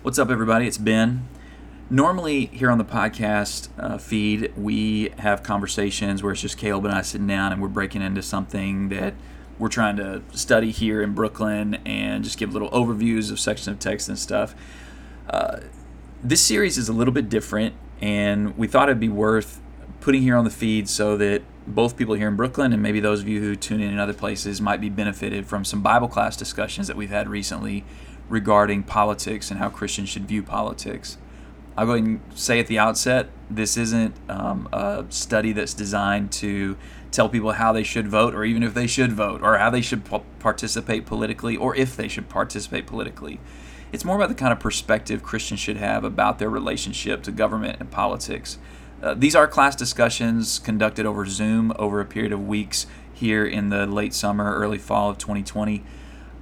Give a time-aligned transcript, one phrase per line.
[0.00, 0.68] What's up, everybody?
[0.68, 1.28] It's Ben.
[1.90, 6.94] Normally, here on the podcast uh, feed, we have conversations where it's just Caleb and
[6.94, 9.14] I sitting down and we're breaking into something that
[9.58, 13.80] we're trying to study here in Brooklyn and just give little overviews of sections of
[13.80, 14.54] text and stuff.
[15.28, 15.62] Uh,
[16.22, 19.60] this series is a little bit different, and we thought it'd be worth
[19.98, 23.20] putting here on the feed so that both people here in Brooklyn and maybe those
[23.20, 26.36] of you who tune in in other places might be benefited from some Bible class
[26.36, 27.84] discussions that we've had recently
[28.28, 31.18] regarding politics and how Christians should view politics.
[31.76, 36.32] I'll go ahead and say at the outset this isn't um, a study that's designed
[36.32, 36.76] to
[37.10, 39.80] tell people how they should vote or even if they should vote or how they
[39.80, 40.02] should
[40.40, 43.40] participate politically or if they should participate politically.
[43.92, 47.78] It's more about the kind of perspective Christians should have about their relationship to government
[47.80, 48.58] and politics.
[49.02, 53.70] Uh, these are class discussions conducted over Zoom over a period of weeks here in
[53.70, 55.82] the late summer, early fall of 2020.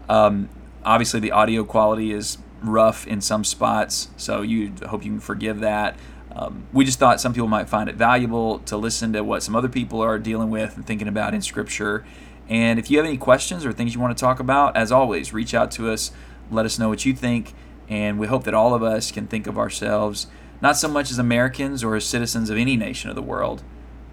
[0.08, 0.48] Um,
[0.86, 5.60] obviously the audio quality is rough in some spots, so you hope you can forgive
[5.60, 5.98] that.
[6.34, 9.56] Um, we just thought some people might find it valuable to listen to what some
[9.56, 12.04] other people are dealing with and thinking about in Scripture.
[12.48, 15.32] And if you have any questions or things you want to talk about, as always,
[15.32, 16.12] reach out to us.
[16.50, 17.54] Let us know what you think.
[17.88, 20.26] And we hope that all of us can think of ourselves
[20.60, 23.62] not so much as Americans or as citizens of any nation of the world,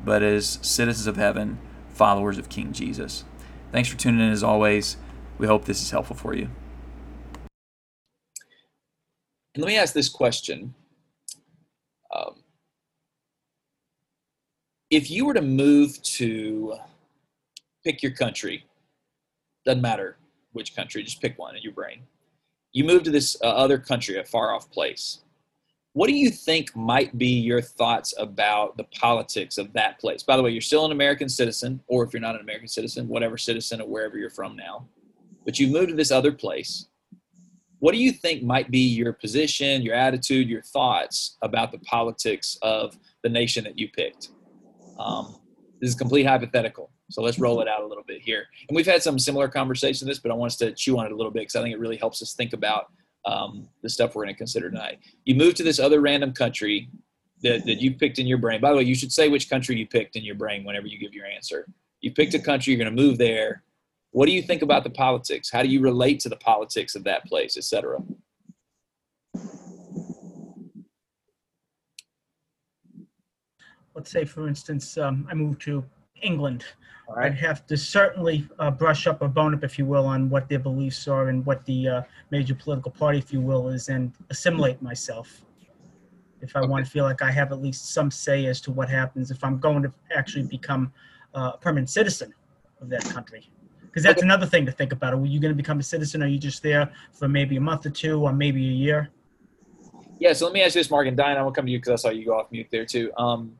[0.04, 1.58] but as citizens of heaven,
[1.90, 3.24] followers of King Jesus.
[3.72, 4.98] Thanks for tuning in as always.
[5.38, 6.50] We hope this is helpful for you.
[9.56, 10.74] And let me ask this question.
[12.14, 12.44] Um,
[14.90, 16.76] if you were to move to
[17.84, 18.66] pick your country,
[19.66, 20.18] doesn't matter
[20.54, 22.02] which country, just pick one in your brain.
[22.72, 25.20] You move to this uh, other country, a far off place.
[25.94, 30.24] What do you think might be your thoughts about the politics of that place?
[30.24, 33.08] By the way, you're still an American citizen, or if you're not an American citizen,
[33.08, 34.88] whatever citizen of wherever you're from now.
[35.46, 36.88] But you move to this other place
[37.84, 42.58] what do you think might be your position, your attitude, your thoughts about the politics
[42.62, 44.30] of the nation that you picked?
[44.98, 45.36] Um,
[45.82, 46.92] this is complete hypothetical.
[47.10, 48.46] So let's roll it out a little bit here.
[48.70, 51.12] And we've had some similar conversations this, but I want us to chew on it
[51.12, 52.86] a little bit because I think it really helps us think about
[53.26, 55.00] um, the stuff we're going to consider tonight.
[55.26, 56.88] You move to this other random country
[57.42, 58.62] that, that you picked in your brain.
[58.62, 60.98] By the way, you should say which country you picked in your brain whenever you
[60.98, 61.68] give your answer.
[62.00, 63.62] You picked a country, you're going to move there.
[64.14, 65.50] What do you think about the politics?
[65.50, 67.98] How do you relate to the politics of that place, etc.?
[73.96, 75.84] Let's say, for instance, um, I moved to
[76.22, 76.64] England.
[77.10, 77.26] Right.
[77.26, 80.48] I'd have to certainly uh, brush up or bone up, if you will, on what
[80.48, 84.14] their beliefs are and what the uh, major political party, if you will, is, and
[84.30, 85.44] assimilate myself.
[86.40, 86.70] If I okay.
[86.70, 89.44] want to feel like I have at least some say as to what happens if
[89.44, 90.94] I'm going to actually become
[91.34, 92.32] uh, a permanent citizen
[92.80, 93.50] of that country
[93.94, 94.26] because that's okay.
[94.26, 95.14] another thing to think about.
[95.14, 96.24] Are you going to become a citizen?
[96.24, 99.12] Or are you just there for maybe a month or two, or maybe a year?
[100.20, 100.34] Yeah.
[100.34, 101.38] So let me ask you this, Mark and Diane.
[101.38, 103.12] I'm gonna come to you because I saw you go off mute there too.
[103.18, 103.56] Um,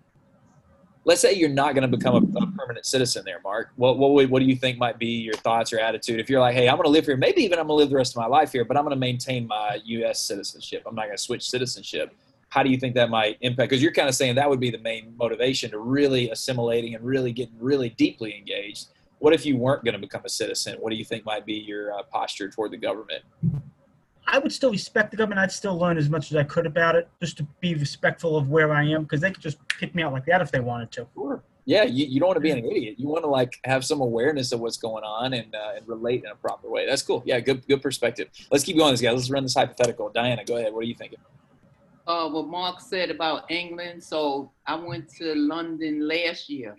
[1.06, 3.70] let's say you're not going to become a, a, permanent citizen there, Mark.
[3.76, 6.56] What, what what do you think might be your thoughts or attitude if you're like,
[6.56, 8.22] hey, I'm going to live here, maybe even I'm going to live the rest of
[8.22, 10.22] my life here, but I'm going to maintain my U.S.
[10.22, 10.84] citizenship.
[10.88, 12.16] I'm not going to switch citizenship.
[12.50, 13.70] How do you think that might impact?
[13.70, 17.04] Because you're kind of saying that would be the main motivation to really assimilating and
[17.04, 18.90] really getting really deeply engaged
[19.24, 20.76] what if you weren't going to become a citizen?
[20.82, 23.24] What do you think might be your uh, posture toward the government?
[24.28, 25.40] I would still respect the government.
[25.40, 28.50] I'd still learn as much as I could about it, just to be respectful of
[28.50, 30.92] where I am, because they could just kick me out like that if they wanted
[30.92, 31.08] to.
[31.14, 31.42] Sure.
[31.64, 32.96] Yeah, you, you don't want to be an idiot.
[32.98, 36.26] You want to like have some awareness of what's going on and uh, and relate
[36.26, 36.86] in a proper way.
[36.86, 37.24] That's cool.
[37.26, 38.28] Yeah, good good perspective.
[38.52, 39.12] Let's keep going, this guy.
[39.12, 40.10] Let's run this hypothetical.
[40.10, 40.74] Diana, go ahead.
[40.74, 41.20] What are you thinking?
[42.06, 44.04] Uh, what Mark said about England.
[44.04, 46.76] So I went to London last year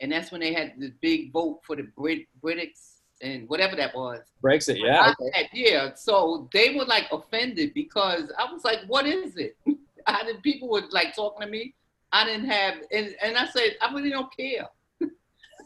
[0.00, 3.94] and that's when they had this big vote for the Brit Brits and whatever that
[3.94, 4.20] was.
[4.42, 5.12] Brexit, yeah.
[5.20, 5.48] Okay.
[5.52, 5.94] yeah.
[5.94, 9.56] So they were like offended because I was like, "What is it?"
[10.06, 11.74] I did, people were like talking to me.
[12.12, 14.68] I didn't have, and, and I said, "I really don't care."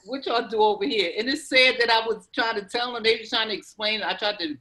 [0.05, 1.13] what y'all do over here?
[1.19, 3.03] And it said that I was trying to tell them.
[3.03, 4.03] They were trying to explain.
[4.03, 4.57] I tried to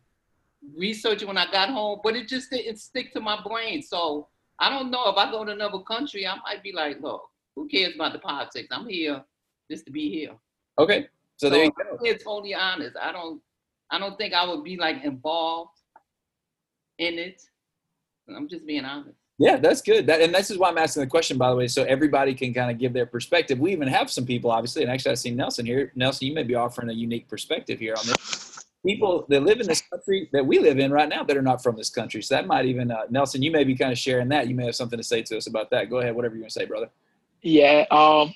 [0.76, 3.82] research it when I got home, but it just didn't stick to my brain.
[3.82, 4.28] So
[4.60, 7.68] I don't know if I go to another country, I might be like, look, who
[7.68, 8.70] cares about the politics?
[8.72, 9.24] I'm here
[9.70, 10.36] just to be here.
[10.80, 11.08] Okay.
[11.38, 11.98] So, so there you go.
[12.06, 12.96] I'm totally honest.
[13.02, 13.42] I don't
[13.90, 15.78] I don't think I would be like involved
[16.98, 17.42] in it.
[18.36, 19.18] I'm just being honest.
[19.40, 20.08] Yeah, that's good.
[20.08, 22.54] That, and this is why I'm asking the question, by the way, so everybody can
[22.54, 23.60] kind of give their perspective.
[23.60, 25.92] We even have some people, obviously, and actually, I see Nelson here.
[25.96, 28.66] Nelson, you may be offering a unique perspective here on this.
[28.84, 31.62] People that live in this country that we live in right now that are not
[31.62, 32.22] from this country.
[32.24, 34.48] So that might even, uh, Nelson, you may be kind of sharing that.
[34.48, 35.90] You may have something to say to us about that.
[35.90, 36.90] Go ahead, whatever you want to say, brother.
[37.42, 37.86] Yeah.
[37.92, 38.34] Um,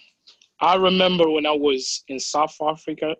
[0.61, 3.15] I remember when I was in South Africa,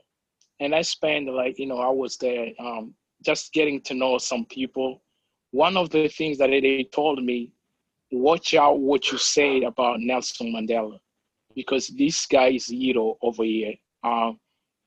[0.60, 2.94] and I spent like you know I was there um,
[3.26, 5.02] just getting to know some people
[5.52, 7.52] one of the things that they told me,
[8.12, 10.98] watch out what you say about Nelson Mandela,
[11.56, 13.74] because this guy is a hero over here.
[14.04, 14.40] Um,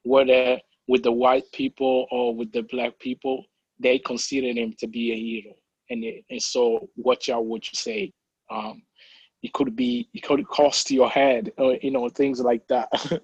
[0.03, 0.59] whether
[0.89, 3.45] with the white people or with the black people,
[3.79, 5.55] they consider him to be a hero,
[5.91, 8.13] and and so watch out what you say.
[8.51, 8.83] Um,
[9.45, 12.89] it could be it could cost your head, or you know things like that.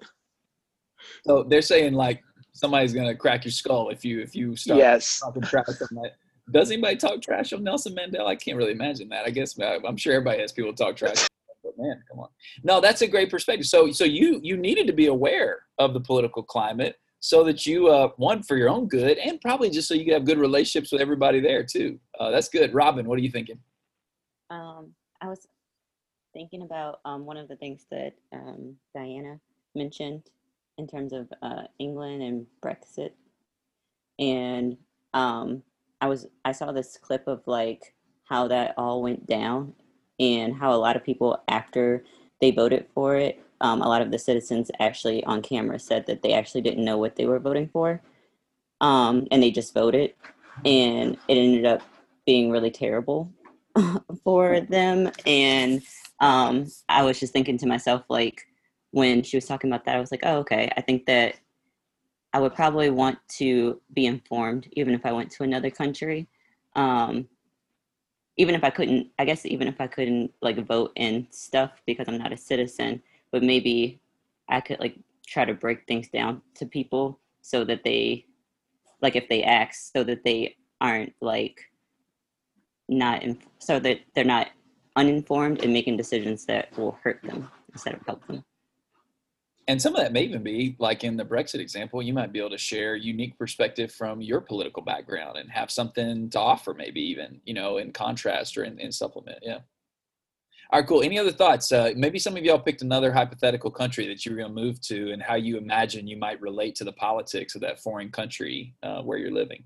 [1.25, 2.23] so they're saying like
[2.53, 5.19] somebody's gonna crack your skull if you if you start yes.
[5.19, 6.11] talking trash on that.
[6.51, 8.27] Does anybody talk trash on Nelson Mandela?
[8.27, 9.25] I can't really imagine that.
[9.25, 11.27] I guess I'm sure everybody has people talk trash.
[11.63, 12.29] But man, come on.
[12.63, 13.65] No, that's a great perspective.
[13.65, 17.87] So so you you needed to be aware of the political climate so that you
[17.87, 20.91] uh, one for your own good and probably just so you can have good relationships
[20.91, 21.99] with everybody there too.
[22.19, 22.75] Uh, that's good.
[22.75, 23.57] Robin, what are you thinking?
[24.51, 25.47] Um, I was
[26.33, 29.39] thinking about um, one of the things that um, Diana
[29.75, 30.23] mentioned
[30.77, 33.11] in terms of uh, England and Brexit,
[34.19, 34.77] and
[35.13, 35.63] um,
[35.99, 37.93] I was I saw this clip of like
[38.25, 39.73] how that all went down
[40.19, 42.03] and how a lot of people after
[42.39, 46.21] they voted for it um, a lot of the citizens actually on camera said that
[46.21, 48.01] they actually didn't know what they were voting for
[48.81, 50.13] um, and they just voted.
[50.65, 51.81] And it ended up
[52.25, 53.31] being really terrible
[54.23, 55.11] for them.
[55.25, 55.81] And
[56.21, 58.41] um, i was just thinking to myself like
[58.91, 61.35] when she was talking about that i was like oh okay i think that
[62.33, 66.27] i would probably want to be informed even if i went to another country.
[66.75, 67.27] Um,
[68.37, 72.07] even if i couldn't i guess even if i couldn't like vote and stuff because
[72.07, 74.01] i'm not a citizen but maybe
[74.51, 78.25] I could like try to break things down to people so that they
[79.01, 81.59] like if they ask so that they aren't like
[82.89, 84.49] not in, so that they're not
[84.95, 88.43] uninformed and making decisions that will hurt them instead of help them
[89.67, 92.39] and some of that may even be like in the brexit example you might be
[92.39, 97.01] able to share unique perspective from your political background and have something to offer maybe
[97.01, 99.59] even you know in contrast or in, in supplement yeah
[100.71, 101.03] all right, cool.
[101.03, 101.69] Any other thoughts?
[101.69, 104.79] Uh, maybe some of y'all picked another hypothetical country that you were going to move
[104.83, 108.73] to and how you imagine you might relate to the politics of that foreign country
[108.81, 109.65] uh, where you're living.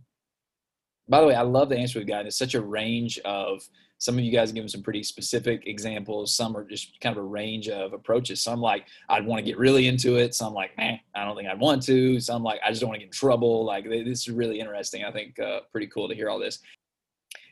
[1.08, 2.26] By the way, I love the answer we've gotten.
[2.26, 3.62] It's such a range of,
[4.06, 6.32] some of you guys have given some pretty specific examples.
[6.32, 8.40] Some are just kind of a range of approaches.
[8.40, 10.36] Some like, I'd want to get really into it.
[10.36, 12.20] Some like, eh, I don't think I'd want to.
[12.20, 13.66] Some like, I just don't want to get in trouble.
[13.66, 15.04] Like, this is really interesting.
[15.04, 16.60] I think uh, pretty cool to hear all this.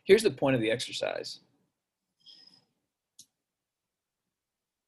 [0.04, 1.40] Here's the point of the exercise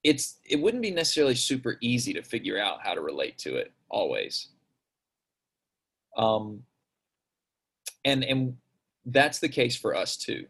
[0.03, 3.73] it's it wouldn't be necessarily super easy to figure out how to relate to it
[3.89, 4.49] always
[6.15, 6.61] um
[8.03, 8.55] and and
[9.07, 10.45] that's the case for us too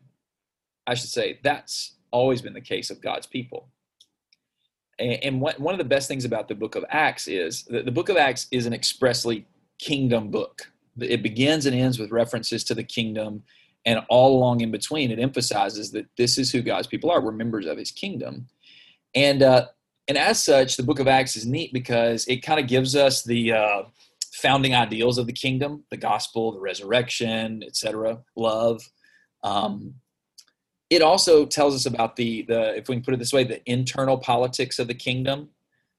[0.88, 3.70] i should say that's always been the case of god's people
[4.98, 8.08] and, one of the best things about the book of acts is that the book
[8.08, 9.46] of acts is an expressly
[9.78, 10.72] kingdom book
[11.02, 13.44] it begins and ends with references to the kingdom
[13.86, 17.32] and all along in between it emphasizes that this is who god's people are we're
[17.32, 18.48] members of his kingdom
[19.16, 19.68] and uh,
[20.08, 23.24] and as such, the Book of Acts is neat because it kind of gives us
[23.24, 23.84] the uh,
[24.34, 28.82] founding ideals of the kingdom: the gospel, the resurrection, etc., love.
[29.44, 29.96] Um,
[30.90, 33.68] it also tells us about the the if we can put it this way, the
[33.70, 35.50] internal politics of the kingdom.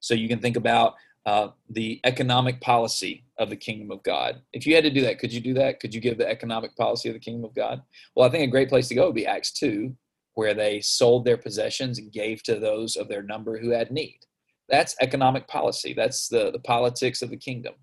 [0.00, 0.94] So you can think about
[1.26, 4.40] uh, the economic policy of the kingdom of God.
[4.52, 5.80] If you had to do that, could you do that?
[5.80, 7.82] Could you give the economic policy of the kingdom of God?
[8.14, 9.94] Well, I think a great place to go would be Acts 2,
[10.34, 14.20] where they sold their possessions and gave to those of their number who had need.
[14.68, 15.94] That's economic policy.
[15.94, 17.74] That's the, the politics of the kingdom.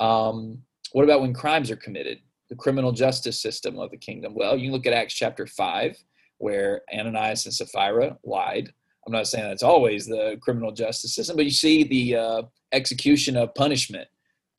[0.00, 0.62] Um,
[0.92, 2.20] what about when crimes are committed?
[2.48, 4.34] The criminal justice system of the kingdom.
[4.34, 5.98] Well, you look at Acts chapter 5,
[6.38, 8.72] where Ananias and Sapphira lied.
[9.06, 13.36] I'm not saying that's always the criminal justice system, but you see the uh, execution
[13.36, 14.08] of punishment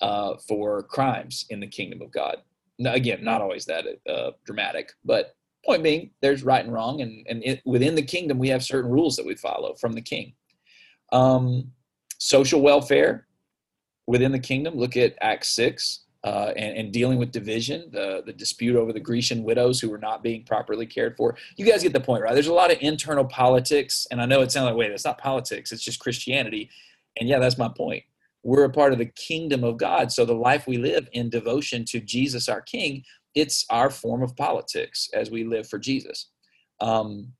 [0.01, 2.37] uh, for crimes in the kingdom of God.
[2.77, 7.25] Now, again, not always that uh, dramatic, but Point being, there's right and wrong, and,
[7.27, 10.33] and it, within the kingdom, we have certain rules that we follow from the king.
[11.11, 11.71] Um,
[12.19, 13.25] social welfare
[14.05, 16.04] within the kingdom, look at Acts 6.
[16.25, 19.99] Uh, and, and, dealing with division, the, the dispute over the Grecian widows who were
[19.99, 21.37] not being properly cared for.
[21.55, 22.33] You guys get the point, right?
[22.33, 25.19] There's a lot of internal politics, and I know it sounds like, wait, that's not
[25.19, 26.71] politics, it's just Christianity.
[27.19, 28.05] And yeah, that's my point.
[28.41, 31.85] We're a part of the kingdom of God, so the life we live in devotion
[31.89, 33.03] to Jesus, our King,
[33.35, 36.31] it's our form of politics as we live for Jesus.
[36.81, 37.33] Um,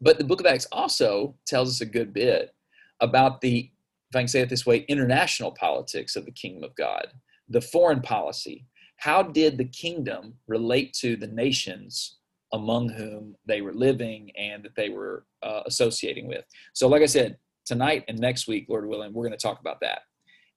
[0.00, 2.52] but the book of Acts also tells us a good bit
[2.98, 3.70] about the,
[4.10, 7.06] if I can say it this way, international politics of the kingdom of God,
[7.52, 8.66] the foreign policy.
[8.96, 12.18] How did the kingdom relate to the nations
[12.52, 16.44] among whom they were living and that they were uh, associating with?
[16.72, 19.80] So, like I said, tonight and next week, Lord willing, we're going to talk about
[19.80, 20.00] that.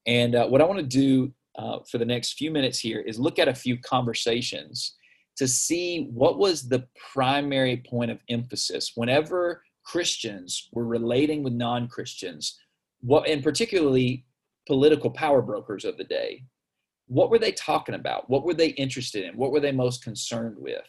[0.06, 3.20] And uh, what I want to do uh, for the next few minutes here is
[3.20, 4.96] look at a few conversations
[5.38, 12.60] to see what was the primary point of emphasis whenever Christians were relating with non-Christians,
[13.02, 14.25] what and particularly
[14.68, 16.44] political power brokers of the day.
[17.08, 18.30] What were they talking about?
[18.30, 19.38] What were they interested in?
[19.38, 20.82] What were they most concerned with?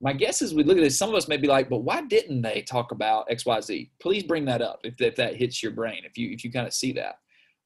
[0.00, 2.02] My guess is we look at this, some of us may be like, but why
[2.02, 3.90] didn't they talk about XYZ?
[4.00, 6.66] Please bring that up if, if that hits your brain, if you if you kind
[6.66, 7.16] of see that.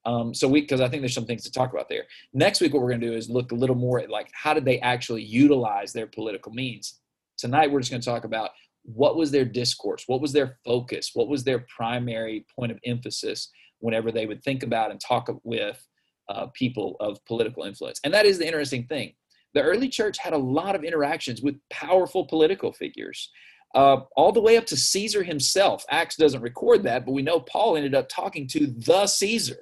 [0.05, 2.05] Um, so we, because I think there's some things to talk about there.
[2.33, 4.55] Next week, what we're going to do is look a little more at like how
[4.55, 7.01] did they actually utilize their political means.
[7.39, 8.51] Tonight, we're just going to talk about
[8.83, 13.51] what was their discourse, what was their focus, what was their primary point of emphasis
[13.81, 15.85] whenever they would think about and talk with
[16.29, 18.01] uh, people of political influence.
[18.05, 19.15] And that is the interesting thing.
[19.55, 23.31] The early church had a lot of interactions with powerful political figures.
[23.75, 25.85] Uh, all the way up to Caesar himself.
[25.91, 29.59] Acts doesn't record that, but we know Paul ended up talking to the Caesar.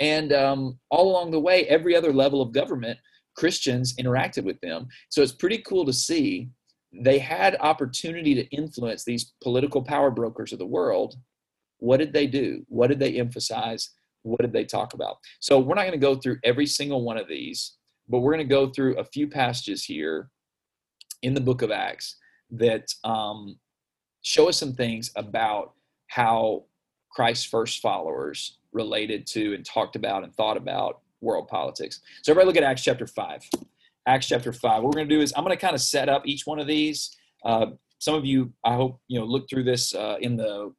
[0.00, 2.98] And um, all along the way, every other level of government,
[3.36, 4.88] Christians interacted with them.
[5.08, 6.48] So it's pretty cool to see
[6.92, 11.16] they had opportunity to influence these political power brokers of the world.
[11.78, 12.64] What did they do?
[12.68, 13.90] What did they emphasize?
[14.28, 15.18] What did they talk about?
[15.40, 17.76] So we're not going to go through every single one of these,
[18.08, 20.30] but we're going to go through a few passages here
[21.22, 22.16] in the book of Acts
[22.50, 23.58] that um,
[24.22, 25.72] show us some things about
[26.08, 26.64] how
[27.10, 32.00] Christ's first followers related to and talked about and thought about world politics.
[32.22, 33.42] So everybody look at Acts chapter 5.
[34.06, 34.82] Acts chapter 5.
[34.82, 36.58] What we're going to do is I'm going to kind of set up each one
[36.58, 37.16] of these.
[37.44, 37.66] Uh,
[37.98, 40.72] some of you, I hope, you know, look through this uh, in the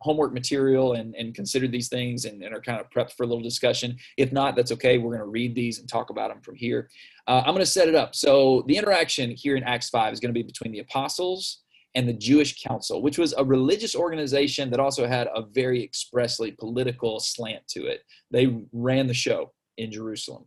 [0.00, 3.26] homework material and, and consider these things and, and, are kind of prepped for a
[3.26, 3.96] little discussion.
[4.18, 4.98] If not, that's okay.
[4.98, 6.90] We're going to read these and talk about them from here.
[7.26, 8.14] Uh, I'm going to set it up.
[8.14, 11.62] So the interaction here in Acts 5 is going to be between the apostles
[11.94, 16.50] and the Jewish Council, which was a religious organization that also had a very expressly
[16.50, 18.02] political slant to it.
[18.30, 20.44] They ran the show in Jerusalem.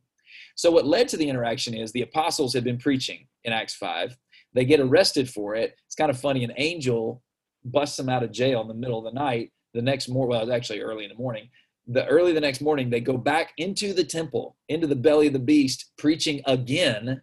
[0.56, 4.18] So, what led to the interaction is the apostles had been preaching in Acts 5.
[4.54, 5.78] They get arrested for it.
[5.86, 6.44] It's kind of funny.
[6.44, 7.22] An angel
[7.66, 9.52] busts them out of jail in the middle of the night.
[9.74, 11.50] The next morning, well, it was actually early in the morning.
[11.88, 15.34] The early the next morning, they go back into the temple, into the belly of
[15.34, 17.22] the beast, preaching again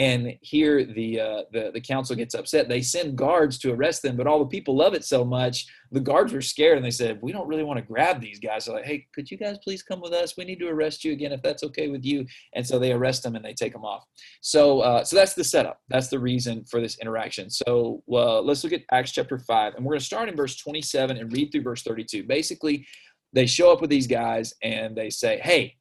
[0.00, 2.70] and here the, uh, the the council gets upset.
[2.70, 6.00] They send guards to arrest them but all the people love it so much the
[6.00, 8.64] guards were scared and they said we don't really want to grab these guys.
[8.64, 10.38] They're like hey could you guys please come with us?
[10.38, 12.24] We need to arrest you again if that's okay with you.
[12.54, 14.06] And so they arrest them and they take them off.
[14.40, 15.80] So uh, so that's the setup.
[15.88, 17.50] That's the reason for this interaction.
[17.50, 20.56] So uh, let's look at acts chapter 5 and we're going to start in verse
[20.56, 22.86] 27 and read through verse 32 basically
[23.32, 25.76] they show up with these guys and they say hey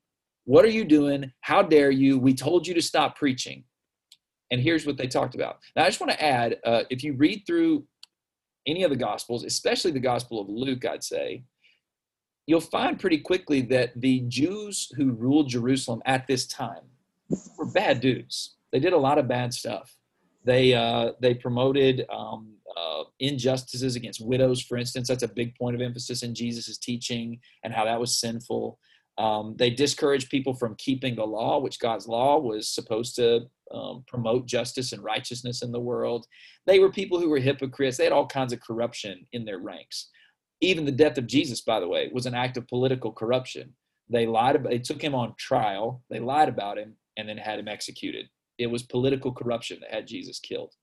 [0.45, 1.31] what are you doing?
[1.41, 2.17] How dare you?
[2.17, 3.65] We told you to stop preaching
[4.51, 5.59] and here's what they talked about.
[5.75, 7.85] Now, I just want to add uh, if you read through
[8.67, 11.43] any of the Gospels, especially the Gospel of Luke, I'd say,
[12.47, 16.83] you'll find pretty quickly that the Jews who ruled Jerusalem at this time
[17.57, 18.55] were bad dudes.
[18.71, 19.95] They did a lot of bad stuff.
[20.45, 25.07] They, uh, they promoted um, uh, injustices against widows, for instance.
[25.07, 28.79] That's a big point of emphasis in Jesus' teaching and how that was sinful.
[29.19, 34.03] Um, they discouraged people from keeping the law, which God's law was supposed to um,
[34.07, 36.25] promote justice and righteousness in the world.
[36.65, 37.97] They were people who were hypocrites.
[37.97, 40.09] They had all kinds of corruption in their ranks.
[40.61, 43.73] Even the death of Jesus, by the way, was an act of political corruption.
[44.09, 44.71] They lied about.
[44.71, 46.01] They took him on trial.
[46.09, 48.27] They lied about him and then had him executed.
[48.57, 50.73] It was political corruption that had Jesus killed.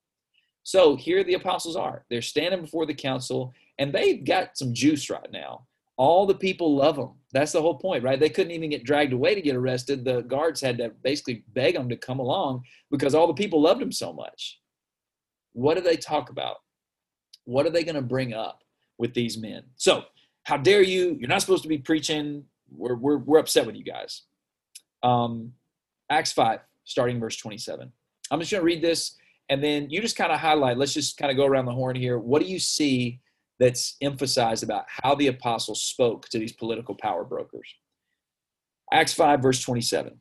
[0.61, 2.05] So here the apostles are.
[2.09, 5.65] They're standing before the council, and they've got some juice right now
[5.97, 7.13] all the people love them.
[7.33, 8.19] That's the whole point, right?
[8.19, 10.05] They couldn't even get dragged away to get arrested.
[10.05, 13.81] The guards had to basically beg them to come along because all the people loved
[13.81, 14.59] them so much.
[15.53, 16.57] What do they talk about?
[17.45, 18.63] What are they going to bring up
[18.97, 19.63] with these men?
[19.75, 20.03] So,
[20.43, 21.17] how dare you?
[21.19, 22.45] You're not supposed to be preaching.
[22.69, 24.23] We're, we're, we're upset with you guys.
[25.03, 25.53] Um,
[26.09, 27.91] Acts 5, starting verse 27.
[28.31, 29.15] I'm just going to read this
[29.49, 30.77] and then you just kind of highlight.
[30.77, 32.19] Let's just kind of go around the horn here.
[32.19, 33.19] What do you see
[33.59, 37.67] that's emphasized about how the apostles spoke to these political power brokers.
[38.91, 40.17] Acts 5, verse 27.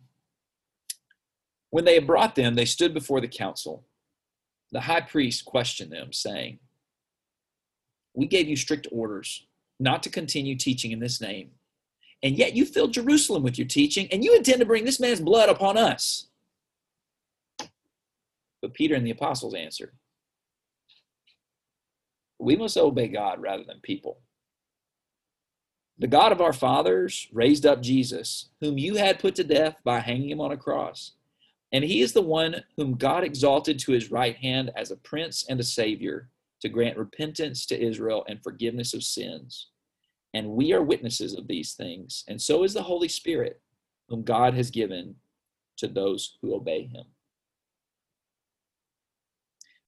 [1.71, 3.85] When they had brought them, they stood before the council.
[4.73, 6.59] The high priest questioned them, saying,
[8.15, 9.47] We gave you strict orders
[9.79, 11.51] not to continue teaching in this name,
[12.23, 15.21] and yet you filled Jerusalem with your teaching, and you intend to bring this man's
[15.21, 16.27] blood upon us.
[18.63, 19.93] But Peter and the apostles answered,
[22.39, 24.19] we must obey God rather than people.
[25.99, 30.01] The God of our fathers raised up Jesus, whom you had put to death by
[30.01, 31.13] hanging him on a cross.
[31.73, 35.47] And he is the one whom God exalted to his right hand as a prince
[35.49, 36.29] and a savior
[36.61, 39.69] to grant repentance to Israel and forgiveness of sins.
[40.35, 43.61] And we are witnesses of these things, and so is the Holy Spirit,
[44.09, 45.15] whom God has given
[45.79, 47.05] to those who obey him.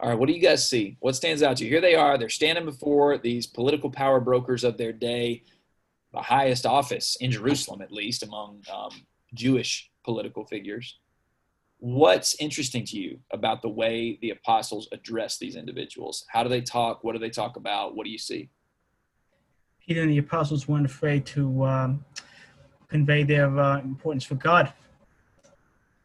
[0.00, 0.97] All right, what do you guys see?
[1.00, 1.71] What stands out to you?
[1.71, 2.17] Here they are.
[2.17, 5.43] They're standing before these political power brokers of their day,
[6.12, 8.90] the highest office in Jerusalem, at least among um,
[9.35, 10.99] Jewish political figures.
[11.78, 16.25] What's interesting to you about the way the apostles address these individuals?
[16.28, 17.02] How do they talk?
[17.02, 17.97] What do they talk about?
[17.97, 18.50] What do you see?
[19.85, 22.05] Peter and the apostles weren't afraid to um,
[22.88, 24.73] convey their uh, importance for God.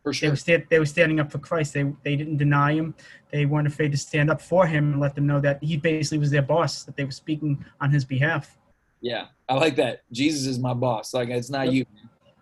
[0.04, 1.74] For They were, stand, they were standing up for Christ.
[1.74, 2.94] They, they didn't deny him.
[3.32, 6.18] They weren't afraid to stand up for him and let them know that he basically
[6.18, 8.58] was their boss, that they were speaking on his behalf.
[9.00, 10.02] Yeah, I like that.
[10.12, 11.14] Jesus is my boss.
[11.14, 11.86] Like it's not you.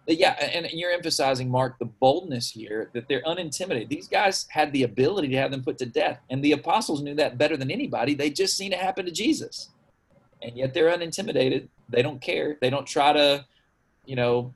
[0.08, 3.90] But yeah, and you're emphasizing, Mark, the boldness here that they're unintimidated.
[3.90, 7.16] These guys had the ability to have them put to death, and the apostles knew
[7.16, 8.16] that better than anybody.
[8.16, 9.70] They just seen it happen to Jesus,
[10.42, 11.70] and yet they're unintimidated.
[11.90, 12.58] They don't care.
[12.62, 13.46] They don't try to,
[14.06, 14.54] you know,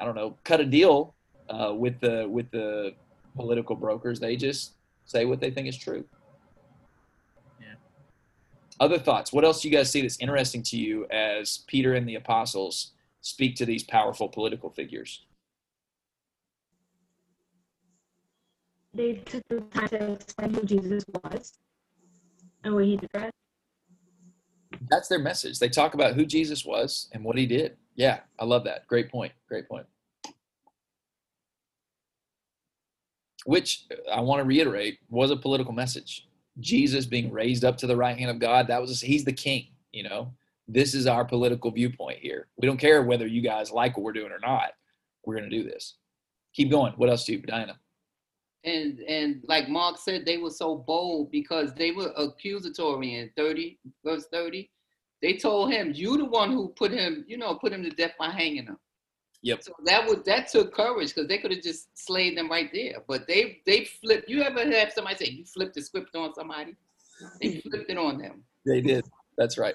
[0.00, 1.13] I don't know, cut a deal
[1.48, 2.94] uh, with the with the
[3.36, 4.20] political brokers.
[4.20, 4.72] They just
[5.04, 6.04] say what they think is true.
[7.60, 7.74] Yeah.
[8.80, 9.32] Other thoughts?
[9.32, 12.92] What else do you guys see that's interesting to you as Peter and the apostles
[13.20, 15.24] speak to these powerful political figures?
[18.94, 21.52] they took the time to explain who Jesus was
[22.62, 23.30] and what he did.
[24.88, 25.58] That's their message.
[25.58, 27.76] They talk about who Jesus was and what he did.
[27.96, 28.86] Yeah, I love that.
[28.86, 29.32] Great point.
[29.48, 29.86] Great point.
[33.44, 36.26] Which I want to reiterate was a political message.
[36.60, 39.68] Jesus being raised up to the right hand of God, that was he's the king,
[39.92, 40.32] you know.
[40.66, 42.46] This is our political viewpoint here.
[42.56, 44.70] We don't care whether you guys like what we're doing or not.
[45.26, 45.96] We're going to do this.
[46.54, 46.94] Keep going.
[46.96, 47.78] What else do you, Diana?
[48.64, 53.78] and and like Mark said, they were so bold because they were accusatory in 30
[54.04, 54.70] verse 30.
[55.22, 58.12] They told him, "You the one who put him, you know, put him to death
[58.18, 58.78] by hanging him."
[59.44, 59.62] Yep.
[59.62, 62.96] So that would that took courage because they could have just slayed them right there.
[63.06, 64.28] But they they flipped.
[64.28, 66.74] You ever have somebody say you flipped the script on somebody?
[67.42, 68.42] They flipped it on them.
[68.66, 69.04] They did.
[69.36, 69.74] That's right.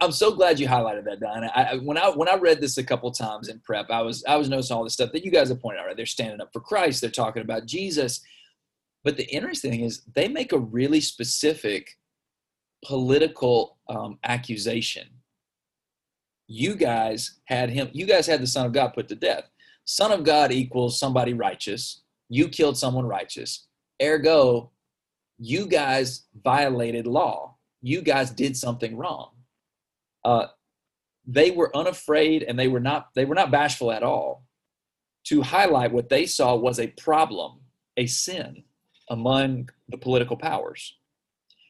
[0.00, 1.50] I'm so glad you highlighted that, Diana.
[1.54, 4.24] I, I- when I when I read this a couple times in prep, I was
[4.26, 5.86] I was noticing all the stuff that you guys have pointed out.
[5.86, 7.02] Right, they're standing up for Christ.
[7.02, 8.22] They're talking about Jesus.
[9.04, 11.90] But the interesting thing is, they make a really specific
[12.86, 15.08] political um, accusation.
[16.46, 17.90] You guys had him.
[17.92, 19.50] You guys had the Son of God put to death.
[19.84, 22.02] Son of God equals somebody righteous.
[22.28, 23.66] You killed someone righteous.
[24.02, 24.70] Ergo,
[25.38, 27.56] you guys violated law.
[27.82, 29.30] You guys did something wrong.
[30.24, 30.46] Uh,
[31.26, 34.44] they were unafraid and they were not they were not bashful at all
[35.24, 37.60] to highlight what they saw was a problem,
[37.96, 38.62] a sin
[39.08, 40.96] among the political powers.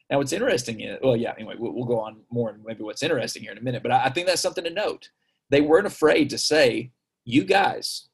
[0.09, 3.03] Now, what's interesting is, well, yeah, anyway, we'll, we'll go on more and maybe what's
[3.03, 5.09] interesting here in a minute, but I, I think that's something to note.
[5.49, 6.91] They weren't afraid to say,
[7.23, 8.07] you guys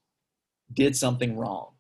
[0.74, 1.72] did something wrong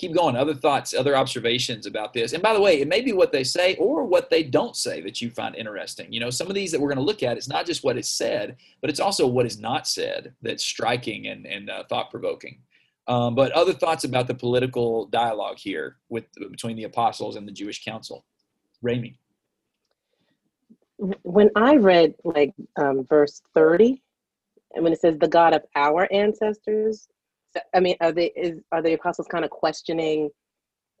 [0.00, 0.34] keep going.
[0.34, 2.32] Other thoughts, other observations about this.
[2.32, 5.00] And by the way, it may be what they say or what they don't say
[5.02, 6.10] that you find interesting.
[6.12, 7.98] You know, some of these that we're going to look at, it's not just what
[7.98, 12.10] is said, but it's also what is not said that's striking and, and uh, thought
[12.10, 12.60] provoking.
[13.06, 17.52] Um, but other thoughts about the political dialogue here with between the apostles and the
[17.52, 18.24] Jewish council.
[18.82, 19.16] Rami.
[21.22, 24.02] when I read like um, verse 30,
[24.74, 27.08] and when it says the God of our ancestors,
[27.74, 30.30] I mean, are they is are the apostles kind of questioning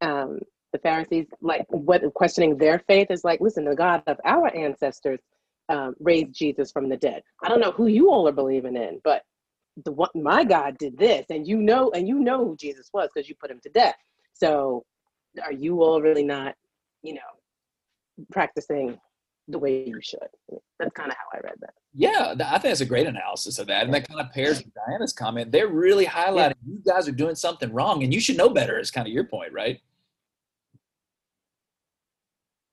[0.00, 0.40] um,
[0.72, 3.40] the Pharisees, like what questioning their faith is like?
[3.40, 5.20] Listen, the God of our ancestors
[5.68, 7.22] um, raised Jesus from the dead.
[7.42, 9.22] I don't know who you all are believing in, but
[9.84, 13.08] the one my God did this, and you know, and you know who Jesus was
[13.14, 13.96] because you put him to death.
[14.32, 14.84] So,
[15.44, 16.54] are you all really not,
[17.02, 17.20] you know,
[18.30, 18.98] practicing
[19.48, 20.18] the way you should.
[20.78, 21.74] That's kind of how I read that.
[21.94, 23.84] Yeah, I think that's a great analysis of that.
[23.84, 25.50] And that kind of pairs with Diana's comment.
[25.50, 28.90] They're really highlighting you guys are doing something wrong and you should know better, is
[28.90, 29.80] kind of your point, right?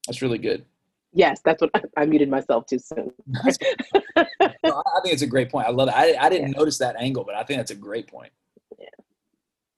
[0.08, 0.66] That's really good.
[1.14, 3.12] Yes, that's what I, I muted myself too soon.
[4.64, 5.68] No, I I think it's a great point.
[5.68, 5.94] I love it.
[5.96, 8.32] I, I didn't notice that angle, but I think that's a great point.
[8.78, 8.88] Yeah.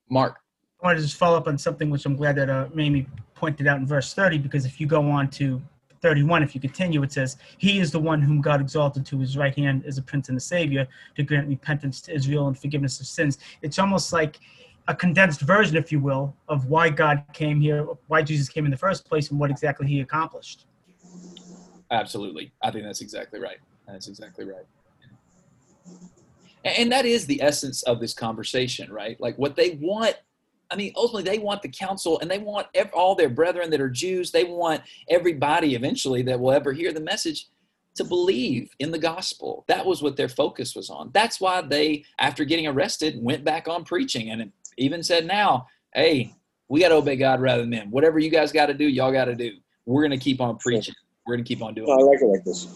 [0.09, 0.37] Mark.
[0.81, 3.05] I wanted to just follow up on something which I'm glad that uh, Mamie
[3.39, 5.61] pointed out in verse 30, because if you go on to
[6.01, 9.37] 31, if you continue, it says, He is the one whom God exalted to his
[9.37, 12.99] right hand as a prince and a savior to grant repentance to Israel and forgiveness
[12.99, 13.37] of sins.
[13.61, 14.39] It's almost like
[14.87, 18.71] a condensed version, if you will, of why God came here, why Jesus came in
[18.71, 20.65] the first place, and what exactly he accomplished.
[21.91, 22.51] Absolutely.
[22.61, 23.57] I think that's exactly right.
[23.87, 24.65] That's exactly right.
[26.65, 29.19] And, that is the essence of this conversation, right?
[29.21, 30.15] Like what they want.
[30.71, 33.81] I mean, ultimately, they want the council and they want ev- all their brethren that
[33.81, 34.31] are Jews.
[34.31, 37.47] They want everybody eventually that will ever hear the message
[37.95, 39.65] to believe in the gospel.
[39.67, 41.09] That was what their focus was on.
[41.11, 46.33] That's why they, after getting arrested, went back on preaching and even said, now, hey,
[46.69, 47.89] We got to obey God rather than men.
[47.89, 49.57] Whatever you guys got to do, y'all got to do.
[49.85, 50.93] We're going to keep on preaching.
[51.25, 51.87] We're going to keep on doing.
[51.87, 52.67] No, I like it like this.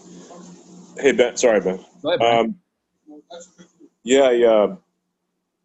[0.98, 1.84] Hey Ben, sorry Ben.
[2.04, 2.46] Ahead, Brian.
[2.46, 2.56] Um,
[4.02, 4.74] yeah, yeah.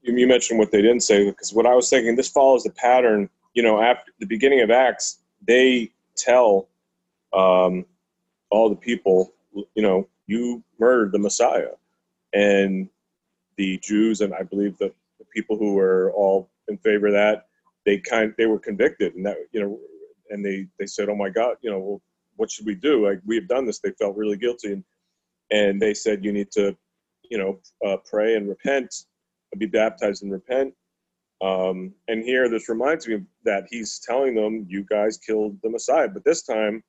[0.02, 3.30] You, mentioned what they didn't say because what I was thinking, this follows the pattern.
[3.54, 6.68] You know, after the beginning of Acts, they tell
[7.34, 7.86] um,
[8.50, 11.72] all the people, you know, you murdered the Messiah,
[12.34, 12.90] and
[13.58, 17.48] the Jews and I believe the, the people who were all in favor of that,
[17.86, 19.80] they kind they were convicted, and that you know,
[20.30, 22.02] and they they said, oh my God, you know, well,
[22.38, 23.06] what should we do?
[23.08, 23.80] Like we have done this.
[23.80, 24.84] They felt really guilty, and
[25.52, 26.76] and they said you need to,
[27.30, 29.06] you know, uh, pray and repent,
[29.58, 30.74] be baptized and repent.
[31.42, 36.10] Um, and here, this reminds me that he's telling them, "You guys killed the Messiah,"
[36.10, 36.84] but this time,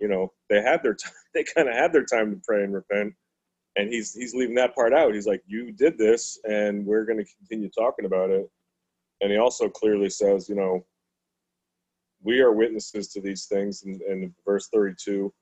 [0.00, 1.12] you know, they had their time.
[1.34, 3.14] They kind of had their time to pray and repent,
[3.76, 5.14] and he's he's leaving that part out.
[5.14, 8.48] He's like, "You did this, and we're going to continue talking about it."
[9.20, 10.84] And he also clearly says, you know,
[12.22, 15.32] we are witnesses to these things in, in verse 32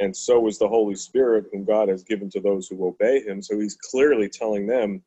[0.00, 3.40] and so is the holy spirit whom god has given to those who obey him
[3.42, 5.02] so he's clearly telling them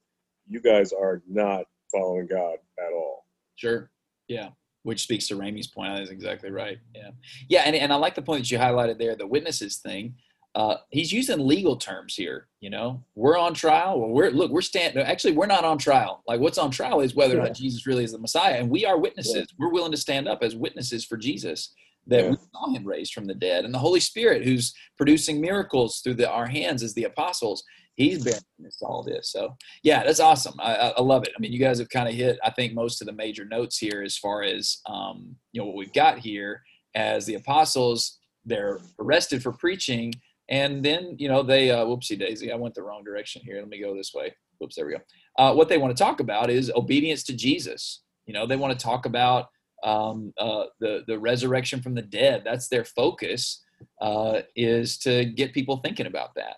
[0.48, 3.24] you guys are not following god at all
[3.56, 3.90] Sure.
[4.28, 4.50] Yeah.
[4.82, 5.96] Which speaks to Ramey's point.
[5.96, 6.80] That's exactly right.
[6.96, 7.12] Yeah.
[7.48, 7.62] Yeah.
[7.66, 10.16] And, and I like the point that you highlighted there, the witnesses thing.
[10.56, 12.48] Uh, he's using legal terms here.
[12.60, 14.00] You know, we're on trial.
[14.00, 14.98] Well, we're look, we're stand.
[14.98, 16.24] Actually, we're not on trial.
[16.28, 18.86] Like, what's on trial is whether or not Jesus really is the Messiah, and we
[18.86, 19.48] are witnesses.
[19.58, 21.74] We're willing to stand up as witnesses for Jesus
[22.08, 22.30] that Yeah.
[22.32, 26.16] we saw him raised from the dead, and the Holy Spirit, who's producing miracles through
[26.16, 27.64] the, our hands as the apostles,
[27.96, 29.32] he's witness to all this.
[29.32, 30.56] So, yeah, that's awesome.
[30.60, 31.34] I, I love it.
[31.36, 33.78] I mean, you guys have kind of hit, I think, most of the major notes
[33.78, 36.62] here as far as um, you know what we've got here
[36.96, 38.20] as the apostles.
[38.46, 40.14] They're arrested for preaching,
[40.50, 42.52] and then you know they uh, whoopsie daisy.
[42.52, 43.58] I went the wrong direction here.
[43.58, 44.34] Let me go this way.
[44.60, 45.00] Whoops, there we go.
[45.38, 48.02] Uh, what they want to talk about is obedience to Jesus.
[48.26, 49.48] You know, they want to talk about
[49.84, 52.44] um, uh, the the resurrection from the dead.
[52.44, 53.62] That's their focus.
[54.00, 56.56] Uh, is to get people thinking about that.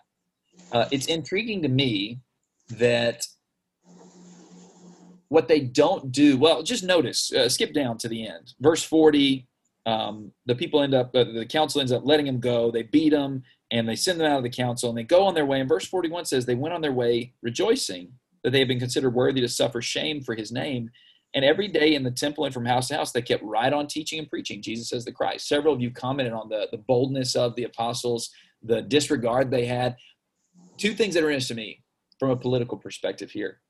[0.76, 2.20] Uh, it's intriguing to me
[2.68, 3.26] that
[5.28, 8.52] what they don't do well just notice uh, skip down to the end.
[8.60, 9.48] Verse 40
[9.86, 12.70] um, the people end up uh, the council ends up letting them go.
[12.70, 15.32] They beat them and they send them out of the council and they go on
[15.32, 15.60] their way.
[15.60, 18.12] And verse 41 says they went on their way rejoicing
[18.44, 20.90] that they had been considered worthy to suffer shame for his name.
[21.34, 23.86] And every day in the temple and from house to house they kept right on
[23.86, 25.48] teaching and preaching jesus as the christ.
[25.48, 28.28] Several of you commented on the, the boldness of the apostles
[28.62, 29.96] the disregard they had
[30.76, 31.82] two things that are interesting to me
[32.18, 33.60] from a political perspective here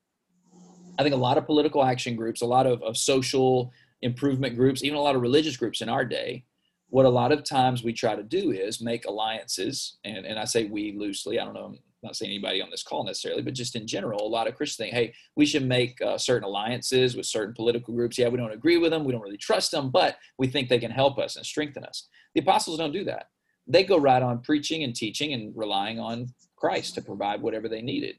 [0.97, 4.83] I think a lot of political action groups, a lot of, of social improvement groups,
[4.83, 6.43] even a lot of religious groups in our day,
[6.89, 9.97] what a lot of times we try to do is make alliances.
[10.05, 12.83] And, and I say we loosely, I don't know, I'm not saying anybody on this
[12.83, 16.01] call necessarily, but just in general, a lot of Christians think, hey, we should make
[16.01, 18.17] uh, certain alliances with certain political groups.
[18.17, 20.79] Yeah, we don't agree with them, we don't really trust them, but we think they
[20.79, 22.07] can help us and strengthen us.
[22.33, 23.27] The apostles don't do that.
[23.67, 27.81] They go right on preaching and teaching and relying on Christ to provide whatever they
[27.81, 28.15] needed.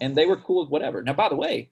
[0.00, 1.02] And they were cool with whatever.
[1.02, 1.70] Now, by the way,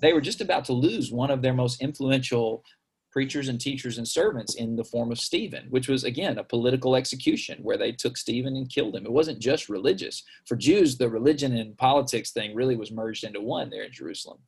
[0.00, 2.64] they were just about to lose one of their most influential
[3.12, 6.96] preachers and teachers and servants in the form of Stephen, which was, again, a political
[6.96, 9.06] execution where they took Stephen and killed him.
[9.06, 10.24] It wasn't just religious.
[10.46, 14.38] For Jews, the religion and politics thing really was merged into one there in Jerusalem.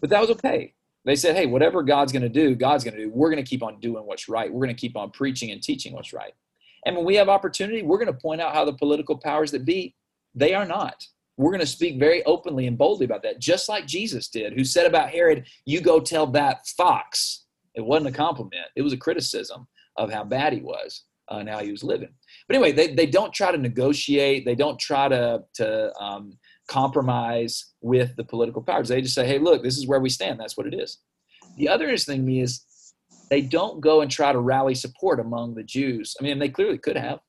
[0.00, 0.72] But that was okay.
[1.04, 3.10] They said, hey, whatever God's going to do, God's going to do.
[3.12, 4.50] We're going to keep on doing what's right.
[4.50, 6.32] We're going to keep on preaching and teaching what's right.
[6.86, 9.64] And when we have opportunity, we're going to point out how the political powers that
[9.64, 9.94] be,
[10.34, 11.04] they are not
[11.36, 14.64] we're going to speak very openly and boldly about that, just like Jesus did, who
[14.64, 17.46] said about Herod, You go tell that fox.
[17.74, 19.66] It wasn't a compliment, it was a criticism
[19.96, 22.10] of how bad he was uh, and how he was living.
[22.46, 27.72] But anyway, they, they don't try to negotiate, they don't try to, to um, compromise
[27.80, 28.88] with the political powers.
[28.88, 30.38] They just say, Hey, look, this is where we stand.
[30.38, 30.98] That's what it is.
[31.56, 32.64] The other interesting thing to me is
[33.30, 36.14] they don't go and try to rally support among the Jews.
[36.20, 37.20] I mean, they clearly could have.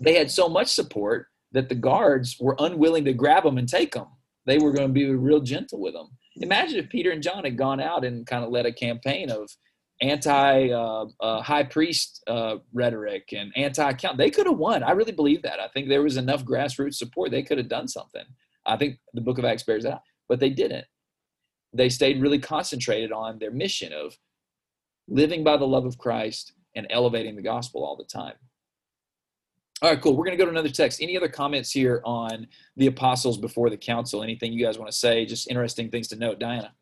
[0.00, 3.92] They had so much support that the guards were unwilling to grab them and take
[3.92, 4.06] them.
[4.46, 6.08] They were going to be real gentle with them.
[6.36, 9.50] Imagine if Peter and John had gone out and kind of led a campaign of
[10.00, 14.18] anti uh, uh, high priest uh, rhetoric and anti count.
[14.18, 14.82] They could have won.
[14.82, 15.60] I really believe that.
[15.60, 17.30] I think there was enough grassroots support.
[17.30, 18.24] They could have done something.
[18.66, 20.86] I think the book of Acts bears that out, but they didn't.
[21.72, 24.16] They stayed really concentrated on their mission of
[25.08, 28.34] living by the love of Christ and elevating the gospel all the time.
[29.82, 30.16] All right, cool.
[30.16, 31.02] We're going to go to another text.
[31.02, 34.22] Any other comments here on the apostles before the council?
[34.22, 35.26] Anything you guys want to say?
[35.26, 36.38] Just interesting things to note.
[36.38, 36.72] Diana.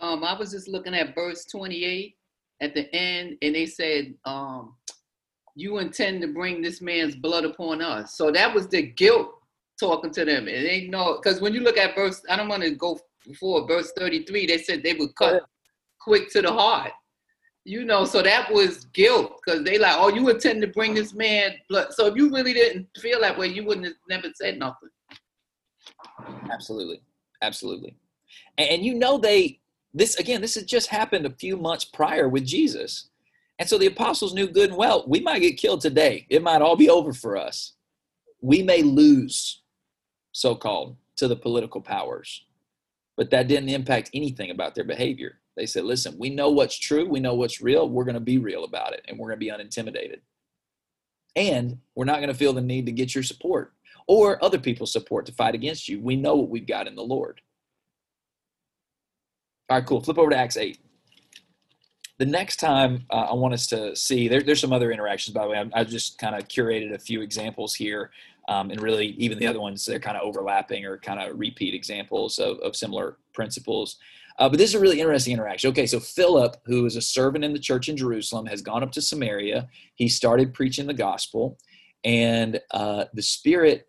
[0.00, 2.16] Um, I was just looking at verse 28
[2.60, 4.74] at the end, and they said, um,
[5.54, 8.16] You intend to bring this man's blood upon us.
[8.16, 9.30] So that was the guilt
[9.78, 10.48] talking to them.
[10.48, 13.64] It ain't no, because when you look at verse, I don't want to go before
[13.68, 15.44] verse 33, they said they would cut
[16.00, 16.90] quick to the heart.
[17.68, 21.12] You know, so that was guilt because they like, oh, you intend to bring this
[21.12, 21.92] man blood.
[21.92, 24.88] So if you really didn't feel that way, you wouldn't have never said nothing.
[26.50, 27.02] Absolutely,
[27.42, 27.94] absolutely.
[28.56, 29.60] And, and you know they
[29.92, 30.40] this again.
[30.40, 33.10] This has just happened a few months prior with Jesus,
[33.58, 36.26] and so the apostles knew good and well we might get killed today.
[36.30, 37.74] It might all be over for us.
[38.40, 39.60] We may lose,
[40.32, 42.46] so called, to the political powers,
[43.16, 45.40] but that didn't impact anything about their behavior.
[45.58, 48.38] They said, listen, we know what's true, we know what's real, we're going to be
[48.38, 50.20] real about it, and we're going to be unintimidated.
[51.34, 53.72] And we're not going to feel the need to get your support
[54.06, 56.00] or other people's support to fight against you.
[56.00, 57.40] We know what we've got in the Lord.
[59.68, 60.00] All right, cool.
[60.00, 60.78] Flip over to Acts 8.
[62.18, 65.42] The next time uh, I want us to see, there, there's some other interactions, by
[65.42, 65.70] the way.
[65.74, 68.10] I, just kind of curated a few examples here.
[68.48, 71.74] Um, and really, even the other ones, they're kind of overlapping or kind of repeat
[71.74, 73.98] examples of, of similar principles.
[74.38, 75.70] Uh, but this is a really interesting interaction.
[75.70, 78.92] Okay, so Philip, who is a servant in the church in Jerusalem, has gone up
[78.92, 79.68] to Samaria.
[79.94, 81.58] He started preaching the gospel,
[82.04, 83.88] and uh, the Spirit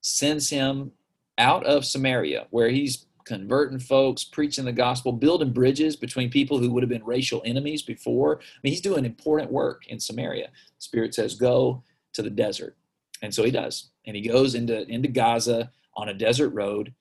[0.00, 0.92] sends him
[1.38, 6.70] out of Samaria, where he's converting folks, preaching the gospel, building bridges between people who
[6.70, 8.38] would have been racial enemies before.
[8.40, 10.46] I mean, he's doing important work in Samaria.
[10.46, 12.76] The Spirit says, Go to the desert.
[13.22, 13.90] And so he does.
[14.06, 16.94] And he goes into, into Gaza on a desert road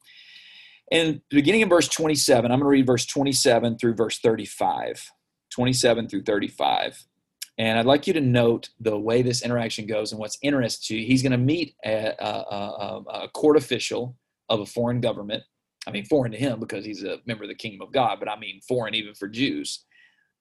[0.91, 5.11] and beginning in verse 27, I'm going to read verse 27 through verse 35.
[5.51, 7.05] 27 through 35.
[7.57, 11.01] And I'd like you to note the way this interaction goes and what's interesting to
[11.01, 11.07] you.
[11.07, 14.15] He's going to meet a, a, a, a, court official
[14.47, 15.43] of a foreign government.
[15.85, 18.29] I mean, foreign to him because he's a member of the kingdom of God, but
[18.29, 19.85] I mean, foreign even for Jews.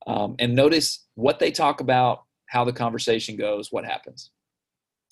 [0.07, 4.31] Um, and notice what they talk about, how the conversation goes, what happens.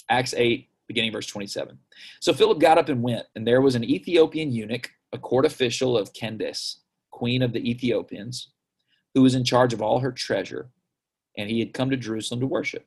[0.08, 1.76] Acts 8, beginning verse 27.
[2.20, 5.96] So Philip got up and went, and there was an Ethiopian eunuch a court official
[5.96, 8.52] of Candace, queen of the Ethiopians,
[9.14, 10.70] who was in charge of all her treasure,
[11.36, 12.86] and he had come to Jerusalem to worship.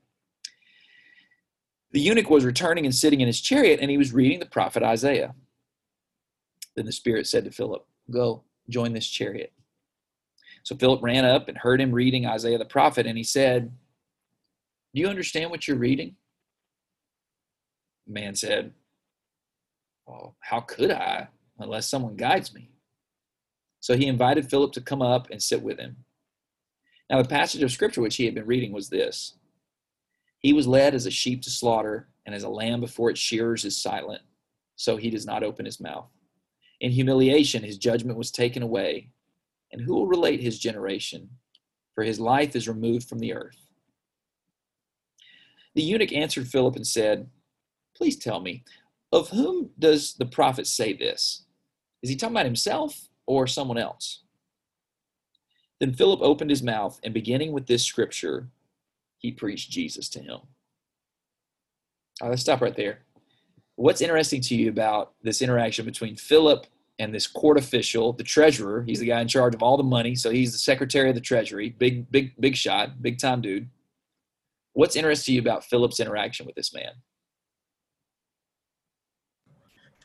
[1.91, 4.83] The eunuch was returning and sitting in his chariot, and he was reading the prophet
[4.83, 5.33] Isaiah.
[6.75, 9.51] Then the Spirit said to Philip, Go, join this chariot.
[10.63, 13.71] So Philip ran up and heard him reading Isaiah the prophet, and he said,
[14.93, 16.15] Do you understand what you're reading?
[18.05, 18.71] The man said,
[20.05, 21.29] Well, how could I?
[21.59, 22.71] Unless someone guides me.
[23.79, 25.97] So he invited Philip to come up and sit with him.
[27.09, 29.33] Now, the passage of scripture which he had been reading was this
[30.39, 33.65] He was led as a sheep to slaughter, and as a lamb before its shearers
[33.65, 34.21] is silent,
[34.75, 36.09] so he does not open his mouth.
[36.79, 39.11] In humiliation, his judgment was taken away.
[39.71, 41.29] And who will relate his generation?
[41.93, 43.57] For his life is removed from the earth.
[45.75, 47.29] The eunuch answered Philip and said,
[47.95, 48.63] Please tell me,
[49.11, 51.45] of whom does the prophet say this?
[52.01, 54.23] Is he talking about himself or someone else?
[55.79, 58.49] Then Philip opened his mouth, and beginning with this scripture,
[59.17, 60.39] he preached Jesus to him.
[62.21, 62.99] All right, let's stop right there.
[63.75, 66.67] What's interesting to you about this interaction between Philip
[66.99, 68.83] and this court official, the treasurer?
[68.83, 71.21] He's the guy in charge of all the money, so he's the secretary of the
[71.21, 73.69] treasury, big, big, big shot, big time dude.
[74.73, 76.91] What's interesting to you about Philip's interaction with this man?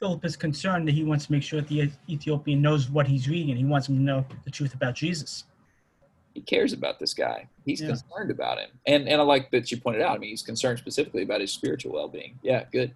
[0.05, 3.27] Philip is concerned that he wants to make sure that the Ethiopian knows what he's
[3.27, 3.57] reading.
[3.57, 5.45] He wants him to know the truth about Jesus.
[6.35, 7.49] He cares about this guy.
[7.65, 7.89] He's yeah.
[7.89, 8.69] concerned about him.
[8.87, 10.17] And and I like that you pointed out.
[10.17, 12.39] I mean, he's concerned specifically about his spiritual well being.
[12.43, 12.95] Yeah, good.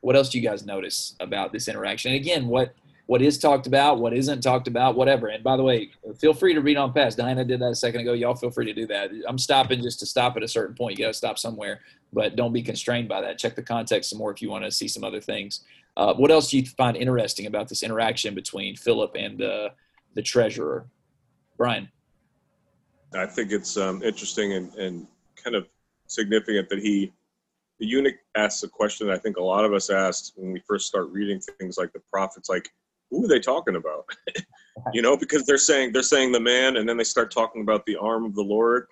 [0.00, 2.12] What else do you guys notice about this interaction?
[2.12, 2.72] And again, what
[3.12, 5.26] what is talked about, what isn't talked about, whatever.
[5.26, 7.18] And by the way, feel free to read on past.
[7.18, 8.14] Diana did that a second ago.
[8.14, 9.10] Y'all feel free to do that.
[9.28, 10.98] I'm stopping just to stop at a certain point.
[10.98, 13.36] You got to stop somewhere, but don't be constrained by that.
[13.36, 15.62] Check the context some more if you want to see some other things.
[15.94, 19.68] Uh, what else do you find interesting about this interaction between Philip and uh,
[20.14, 20.86] the treasurer,
[21.58, 21.90] Brian?
[23.14, 25.66] I think it's um, interesting and, and kind of
[26.06, 27.12] significant that he
[27.78, 30.62] the eunuch asks a question that I think a lot of us asked when we
[30.66, 32.70] first start reading things like the prophets, like,
[33.12, 34.06] who are they talking about?
[34.92, 37.84] you know, because they're saying they're saying the man, and then they start talking about
[37.86, 38.86] the arm of the Lord,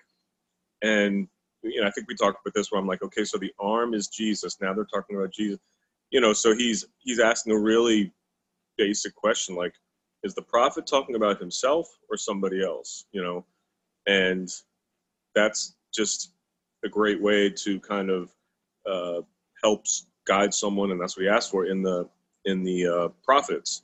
[0.82, 1.26] and
[1.62, 3.94] you know, I think we talked about this where I'm like, okay, so the arm
[3.94, 4.58] is Jesus.
[4.60, 5.58] Now they're talking about Jesus.
[6.10, 8.12] You know, so he's he's asking a really
[8.76, 9.74] basic question, like,
[10.22, 13.06] is the prophet talking about himself or somebody else?
[13.12, 13.46] You know,
[14.06, 14.50] and
[15.34, 16.34] that's just
[16.84, 18.30] a great way to kind of
[18.86, 19.22] uh,
[19.62, 22.06] helps guide someone, and that's what he asked for in the
[22.44, 23.82] in the uh, prophets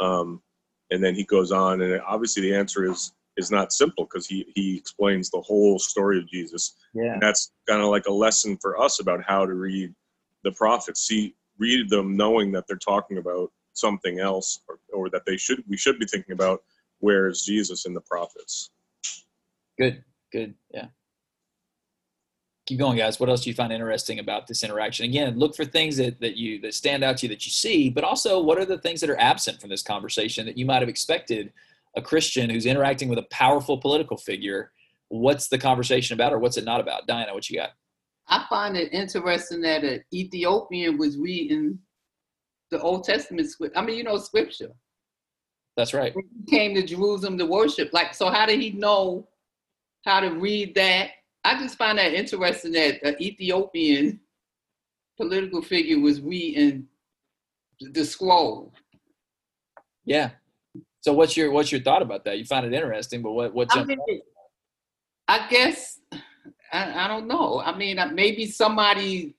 [0.00, 0.42] um,
[0.90, 4.52] and then he goes on, and obviously the answer is is not simple because he
[4.54, 6.74] he explains the whole story of Jesus.
[6.94, 7.14] Yeah.
[7.14, 9.94] And that's kind of like a lesson for us about how to read
[10.44, 11.06] the prophets.
[11.06, 15.64] See, read them knowing that they're talking about something else, or, or that they should
[15.68, 16.62] we should be thinking about
[16.98, 18.70] where is Jesus in the prophets.
[19.78, 20.88] Good, good, yeah.
[22.66, 23.18] Keep going, guys.
[23.18, 25.04] What else do you find interesting about this interaction?
[25.04, 27.90] Again, look for things that, that you that stand out to you that you see,
[27.90, 30.80] but also what are the things that are absent from this conversation that you might
[30.80, 31.52] have expected
[31.96, 34.72] a Christian who's interacting with a powerful political figure.
[35.08, 37.06] What's the conversation about, or what's it not about?
[37.06, 37.70] Diana, what you got?
[38.28, 41.78] I find it interesting that an Ethiopian was reading
[42.70, 43.76] the Old Testament script.
[43.76, 44.70] I mean, you know, scripture.
[45.76, 46.14] That's right.
[46.14, 47.92] He came to Jerusalem to worship.
[47.92, 49.28] Like, so how did he know
[50.04, 51.10] how to read that?
[51.44, 54.20] I just find that interesting that an Ethiopian
[55.16, 56.86] political figure was reading
[57.80, 58.72] the scroll.
[60.04, 60.30] Yeah.
[61.00, 62.38] So what's your what's your thought about that?
[62.38, 63.98] You find it interesting, but what what's I, mean,
[65.26, 65.98] I guess
[66.72, 67.60] I, I don't know.
[67.60, 69.34] I mean, uh, maybe somebody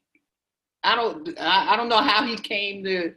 [0.83, 3.13] I don't I, I don't know how he came to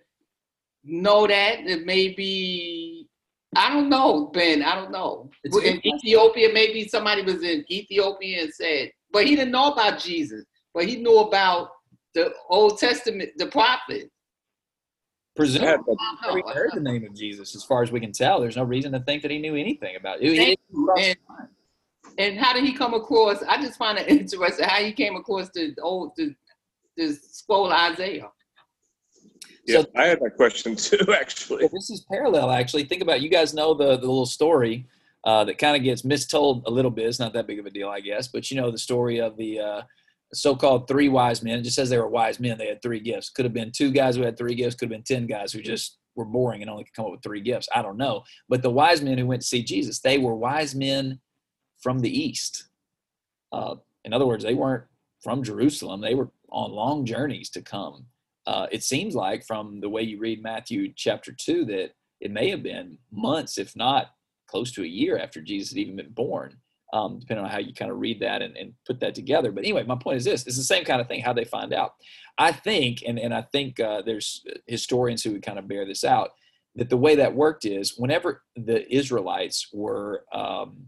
[0.84, 1.60] know that.
[1.66, 2.95] It maybe
[3.54, 4.62] I don't know, Ben.
[4.62, 5.30] I don't know.
[5.44, 9.98] It's- in Ethiopia, maybe somebody was in Ethiopia and said, but he didn't know about
[10.00, 11.70] Jesus, but he knew about
[12.14, 14.10] the Old Testament, the prophet.
[15.36, 15.96] presumably Yeah, but-
[16.30, 16.54] I we don't know.
[16.54, 18.40] heard the name of Jesus, as far as we can tell.
[18.40, 20.32] There's no reason to think that he knew anything about it.
[20.32, 20.94] He- you.
[20.98, 21.16] And,
[22.18, 23.42] and how did he come across?
[23.42, 26.34] I just find it interesting how he came across the old the,
[26.96, 28.30] the scroll Isaiah.
[29.66, 31.68] Yeah, So- I had that question too, actually.
[31.68, 32.84] This is parallel, actually.
[32.84, 34.86] Think about you guys know the the little story
[35.24, 37.06] uh, that kind of gets mistold a little bit.
[37.06, 39.36] It's not that big of a deal, I guess, but you know the story of
[39.36, 39.82] the uh,
[40.32, 41.58] so-called three wise men.
[41.58, 42.58] It just says they were wise men.
[42.58, 43.30] They had three gifts.
[43.30, 44.76] Could have been two guys who had three gifts.
[44.76, 47.22] Could have been ten guys who just were boring and only could come up with
[47.22, 47.68] three gifts.
[47.74, 48.22] I don't know.
[48.48, 51.20] But the wise men who went to see Jesus, they were wise men
[51.78, 52.64] from the east.
[53.52, 54.84] Uh, in other words, they weren't
[55.22, 56.00] from Jerusalem.
[56.00, 58.06] They were on long journeys to come
[58.46, 62.50] uh, it seems like from the way you read Matthew chapter 2 that it may
[62.50, 64.10] have been months, if not
[64.46, 66.56] close to a year after Jesus had even been born,
[66.92, 69.50] um, depending on how you kind of read that and, and put that together.
[69.50, 71.74] But anyway, my point is this it's the same kind of thing, how they find
[71.74, 71.92] out.
[72.38, 76.04] I think, and, and I think uh, there's historians who would kind of bear this
[76.04, 76.30] out,
[76.76, 80.86] that the way that worked is whenever the Israelites were um,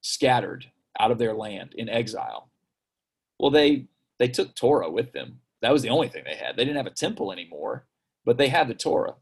[0.00, 0.66] scattered
[0.98, 2.50] out of their land in exile,
[3.38, 3.86] well, they
[4.18, 5.40] they took Torah with them.
[5.66, 6.56] That was the only thing they had.
[6.56, 7.88] They didn't have a temple anymore,
[8.24, 9.14] but they had the Torah.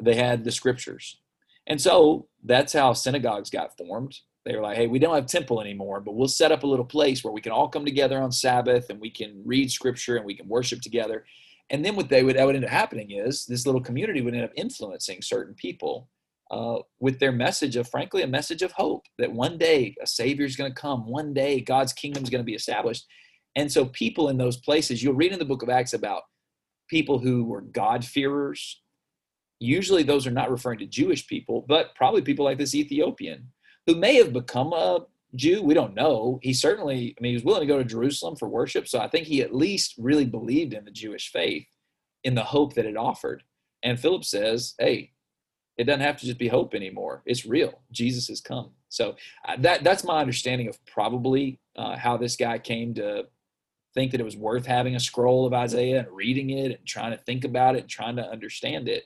[0.00, 1.18] They had the scriptures.
[1.66, 4.16] And so that's how synagogues got formed.
[4.44, 6.84] They were like, hey, we don't have temple anymore, but we'll set up a little
[6.84, 10.24] place where we can all come together on Sabbath and we can read scripture and
[10.24, 11.24] we can worship together.
[11.70, 14.34] And then what they would that would end up happening is this little community would
[14.34, 16.08] end up influencing certain people
[16.52, 20.46] uh, with their message of, frankly, a message of hope that one day a Savior
[20.46, 21.08] is going to come.
[21.08, 23.04] One day God's kingdom is going to be established.
[23.56, 26.22] And so people in those places, you'll read in the book of Acts about
[26.88, 28.80] people who were God-fearers.
[29.60, 33.52] Usually those are not referring to Jewish people, but probably people like this Ethiopian
[33.86, 35.00] who may have become a
[35.34, 35.62] Jew.
[35.62, 36.38] We don't know.
[36.42, 38.88] He certainly, I mean, he was willing to go to Jerusalem for worship.
[38.88, 41.66] So I think he at least really believed in the Jewish faith
[42.24, 43.42] in the hope that it offered.
[43.82, 45.12] And Philip says, hey,
[45.78, 47.22] it doesn't have to just be hope anymore.
[47.24, 47.80] It's real.
[47.90, 48.72] Jesus has come.
[48.88, 49.16] So
[49.48, 53.24] uh, that that's my understanding of probably uh, how this guy came to
[53.94, 57.12] think that it was worth having a scroll of Isaiah and reading it and trying
[57.12, 59.04] to think about it and trying to understand it.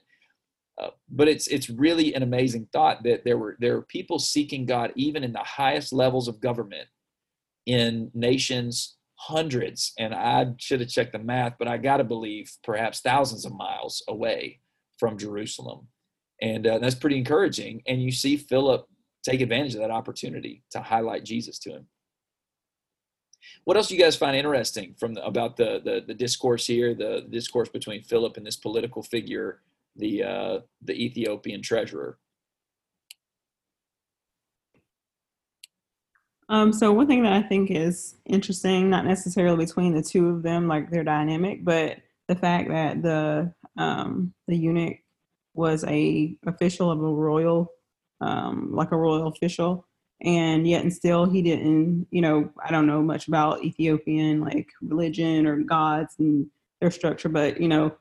[0.81, 4.65] Uh, but it's it's really an amazing thought that there were there are people seeking
[4.65, 6.87] God even in the highest levels of government
[7.65, 9.93] in nations hundreds.
[9.97, 13.55] And I should have checked the math but I got to believe perhaps thousands of
[13.55, 14.59] miles away
[14.99, 15.87] from Jerusalem.
[16.41, 17.81] And uh, that's pretty encouraging.
[17.87, 18.85] And you see Philip
[19.23, 21.87] take advantage of that opportunity to highlight Jesus to him
[23.63, 26.93] what else do you guys find interesting from the, about the, the the discourse here
[26.93, 29.61] the, discourse between Philip and this political figure
[29.97, 32.17] the uh, the Ethiopian treasurer.
[36.49, 40.43] Um, so one thing that I think is interesting, not necessarily between the two of
[40.43, 41.97] them, like their dynamic, but
[42.29, 44.97] the fact that the um, the eunuch
[45.53, 47.71] was a official of a royal,
[48.21, 49.86] um, like a royal official,
[50.21, 54.67] and yet and still he didn't, you know, I don't know much about Ethiopian like
[54.81, 56.47] religion or gods and
[56.81, 57.95] their structure, but you know,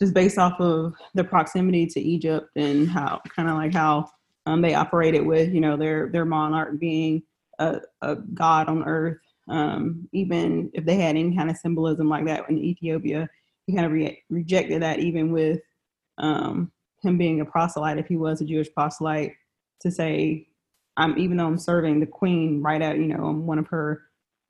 [0.00, 4.10] just based off of the proximity to Egypt and how kind of like how
[4.46, 7.22] um, they operated with, you know, their their monarch being
[7.58, 9.18] a, a god on earth.
[9.48, 13.28] Um, even if they had any kind of symbolism like that in Ethiopia,
[13.66, 15.60] he kind of re- rejected that, even with
[16.18, 16.70] um,
[17.02, 19.32] him being a proselyte, if he was a Jewish proselyte,
[19.80, 20.48] to say,
[20.98, 24.02] I'm even though I'm serving the queen right out, you know, I'm one of her,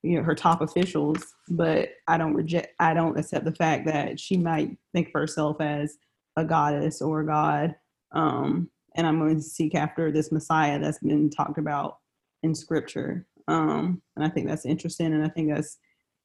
[0.03, 1.18] you know, her top officials,
[1.51, 5.61] but I don't reject, I don't accept the fact that she might think of herself
[5.61, 5.96] as
[6.36, 7.76] a goddess or a god.
[8.12, 11.99] Um, and I'm going to seek after this Messiah that's been talked about
[12.42, 13.26] in scripture.
[13.46, 15.12] Um, and I think that's interesting.
[15.12, 15.76] And I think that's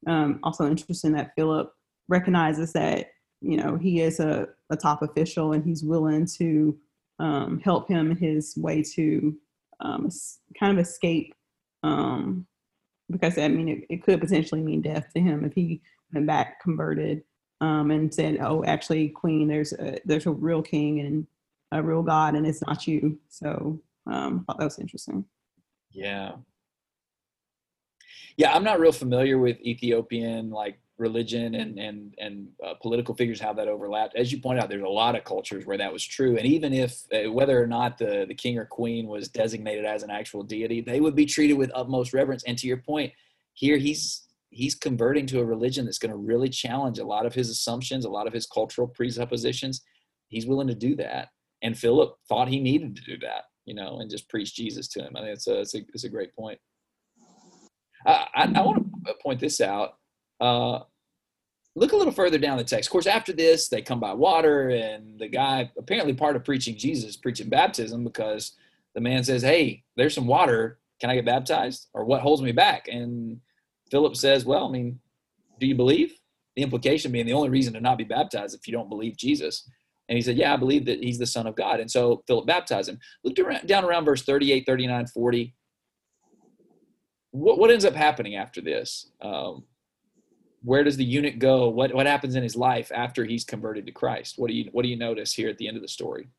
[0.08, 1.70] um, also interesting that Philip
[2.08, 3.08] recognizes that,
[3.42, 6.78] you know, he is a, a top official and he's willing to
[7.20, 9.36] um, help him in his way to
[9.80, 10.10] um,
[10.60, 11.34] kind of escape.
[11.84, 12.48] Um,
[13.10, 15.82] because I mean, it, it could potentially mean death to him if he
[16.14, 17.24] went back converted
[17.62, 21.28] um, and said, "Oh, actually, Queen, there's a, there's a real king and
[21.72, 25.26] a real God, and it's not you." So um, I thought that was interesting.
[25.92, 26.34] Yeah,
[28.38, 33.40] yeah, I'm not real familiar with Ethiopian like religion and and and uh, political figures
[33.46, 34.16] how that overlapped.
[34.16, 36.72] As you point out, there's a lot of cultures where that was true, and even
[36.74, 40.44] if uh, whether or not the the king or queen was designated as an actual
[40.44, 42.44] deity, they would be treated with utmost reverence.
[42.48, 43.12] And to your point,
[43.54, 44.04] here he's
[44.50, 48.06] he's converting to a religion that's going to really challenge a lot of his assumptions,
[48.06, 49.82] a lot of his cultural presuppositions.
[50.28, 51.30] He's willing to do that,
[51.62, 55.00] and Philip thought he needed to do that, you know, and just preach Jesus to
[55.06, 55.14] him.
[55.16, 56.60] I think it's a it's a, it's a great point.
[58.06, 59.98] I, I want to point this out.
[60.40, 60.80] Uh,
[61.76, 62.88] look a little further down the text.
[62.88, 66.78] Of course, after this, they come by water, and the guy, apparently part of preaching
[66.78, 68.54] Jesus, preaching baptism, because
[68.94, 70.80] the man says, Hey, there's some water.
[71.00, 71.88] Can I get baptized?
[71.94, 72.88] Or what holds me back?
[72.88, 73.42] And
[73.90, 75.00] Philip says, Well, I mean,
[75.60, 76.14] do you believe?
[76.56, 79.68] The implication being the only reason to not be baptized if you don't believe Jesus.
[80.08, 81.80] And he said, Yeah, I believe that he's the Son of God.
[81.80, 83.00] And so Philip baptized him.
[83.24, 85.56] Look down around verse 38, 39, 40.
[87.32, 89.10] What, what ends up happening after this?
[89.22, 89.64] Um,
[90.64, 91.70] where does the eunuch go?
[91.70, 94.36] What what happens in his life after he's converted to Christ?
[94.38, 96.30] What do you what do you notice here at the end of the story?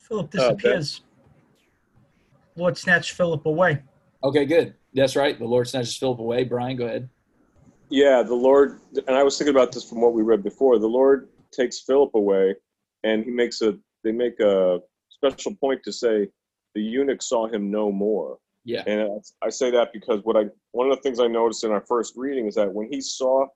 [0.00, 1.00] Philip oh, disappears.
[2.54, 3.82] Lord snatched Philip away.
[4.22, 4.74] Okay, good.
[4.94, 5.38] That's right.
[5.38, 6.44] The Lord snatches Philip away.
[6.44, 7.08] Brian, go ahead.
[7.88, 10.78] Yeah, the Lord, and I was thinking about this from what we read before.
[10.78, 12.54] The Lord takes Philip away,
[13.04, 13.76] and he makes a.
[14.04, 14.78] They make a
[15.10, 16.28] special point to say
[16.76, 18.36] the eunuch saw him no more.
[18.64, 18.82] Yeah.
[18.86, 21.80] And I say that because what I one of the things I noticed in our
[21.80, 23.46] first reading is that when he saw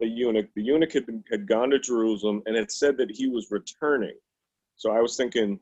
[0.00, 3.28] the eunuch, the eunuch had been, had gone to Jerusalem and had said that he
[3.28, 4.16] was returning.
[4.76, 5.60] So I was thinking,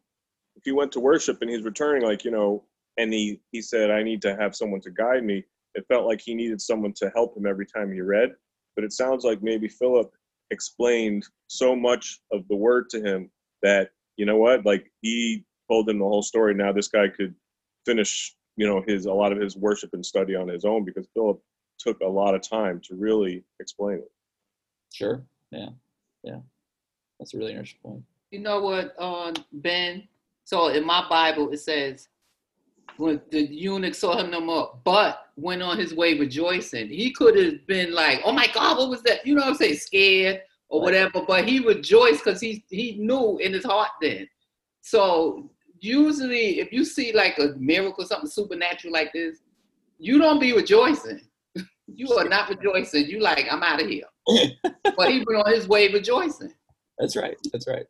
[0.57, 2.65] if he went to worship and he's returning, like you know,
[2.97, 5.45] and he he said, I need to have someone to guide me.
[5.75, 8.31] It felt like he needed someone to help him every time he read.
[8.75, 10.11] But it sounds like maybe Philip
[10.51, 13.31] explained so much of the word to him
[13.63, 16.55] that you know what, like he told him the whole story.
[16.55, 17.35] Now this guy could
[17.85, 21.07] finish, you know, his a lot of his worship and study on his own because
[21.15, 21.41] Philip
[21.79, 24.11] took a lot of time to really explain it.
[24.93, 25.23] Sure.
[25.51, 25.69] Yeah.
[26.23, 26.39] Yeah.
[27.19, 28.03] That's a really interesting point.
[28.31, 30.09] You know what, uh, Ben?
[30.45, 32.09] So in my Bible it says
[32.97, 36.89] when the eunuch saw him no more, but went on his way rejoicing.
[36.89, 39.57] He could have been like, "Oh my God, what was that?" You know what I'm
[39.57, 39.77] saying?
[39.77, 41.23] Scared or whatever.
[41.27, 44.29] But he rejoiced because he he knew in his heart then.
[44.83, 45.51] So
[45.81, 49.39] usually if you see like a miracle, something supernatural like this,
[49.99, 51.21] you don't be rejoicing.
[51.87, 53.07] you are not rejoicing.
[53.07, 54.05] You like, I'm out of here.
[54.97, 56.53] but he went on his way rejoicing.
[56.99, 57.37] That's right.
[57.53, 57.87] That's right.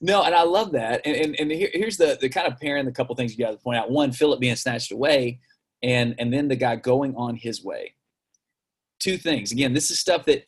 [0.00, 1.02] No, and I love that.
[1.04, 3.52] And and, and here, here's the the kind of pairing the couple things you got
[3.52, 3.90] to point out.
[3.90, 5.40] One, Philip being snatched away,
[5.82, 7.94] and and then the guy going on his way.
[8.98, 9.52] Two things.
[9.52, 10.46] Again, this is stuff that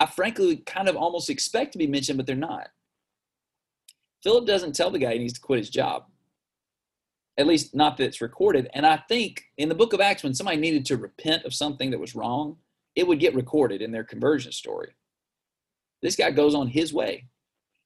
[0.00, 2.68] I frankly kind of almost expect to be mentioned, but they're not.
[4.22, 6.04] Philip doesn't tell the guy he needs to quit his job.
[7.36, 8.68] At least, not that it's recorded.
[8.74, 11.90] And I think in the book of Acts, when somebody needed to repent of something
[11.90, 12.56] that was wrong,
[12.96, 14.94] it would get recorded in their conversion story.
[16.02, 17.26] This guy goes on his way.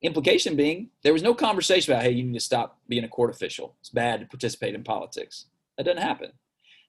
[0.01, 3.31] Implication being, there was no conversation about, hey, you need to stop being a court
[3.31, 3.77] official.
[3.81, 5.47] It's bad to participate in politics.
[5.77, 6.33] That doesn't happen.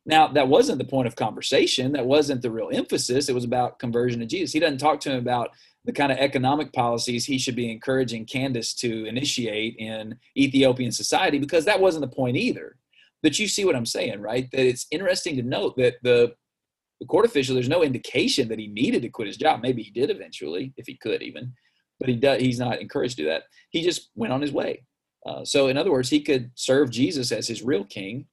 [0.05, 1.91] Now, that wasn't the point of conversation.
[1.93, 3.29] That wasn't the real emphasis.
[3.29, 4.51] It was about conversion to Jesus.
[4.51, 5.51] He doesn't talk to him about
[5.85, 11.39] the kind of economic policies he should be encouraging Candace to initiate in Ethiopian society
[11.39, 12.77] because that wasn't the point either.
[13.21, 14.49] But you see what I'm saying, right?
[14.51, 16.35] That it's interesting to note that the,
[16.99, 19.61] the court official, there's no indication that he needed to quit his job.
[19.61, 21.53] Maybe he did eventually, if he could even,
[21.99, 23.43] but he does, he's not encouraged to do that.
[23.69, 24.85] He just went on his way.
[25.25, 28.25] Uh, so, in other words, he could serve Jesus as his real king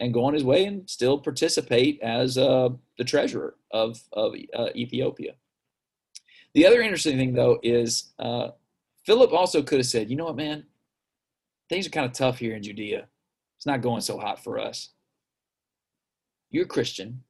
[0.00, 4.68] and go on his way and still participate as uh, the treasurer of, of uh,
[4.76, 5.32] Ethiopia.
[6.54, 8.48] The other interesting thing, though, is uh,
[9.04, 10.64] Philip also could have said, you know what, man,
[11.68, 13.06] things are kind of tough here in Judea.
[13.56, 14.90] It's not going so hot for us.
[16.50, 17.22] You're a Christian.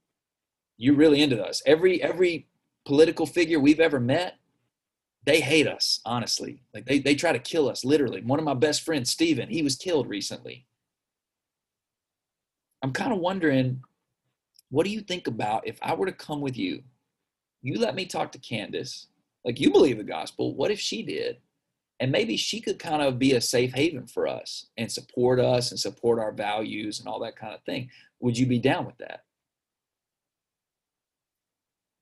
[0.77, 1.63] You're really into us.
[1.67, 2.47] Every every
[2.85, 4.39] political figure we've ever met,
[5.25, 6.63] they hate us, honestly.
[6.73, 8.23] Like they, they try to kill us, literally.
[8.23, 10.67] One of my best friends, Stephen, he was killed recently.
[12.83, 13.83] I'm kind of wondering,
[14.71, 16.83] what do you think about if I were to come with you?
[17.69, 19.07] You let me talk to Candace.
[19.45, 20.55] Like you believe the gospel.
[20.55, 21.39] What if she did?
[22.01, 25.71] and maybe she could kind of be a safe haven for us and support us
[25.71, 27.91] and support our values and all that kind of thing.
[28.21, 29.25] Would you be down with that?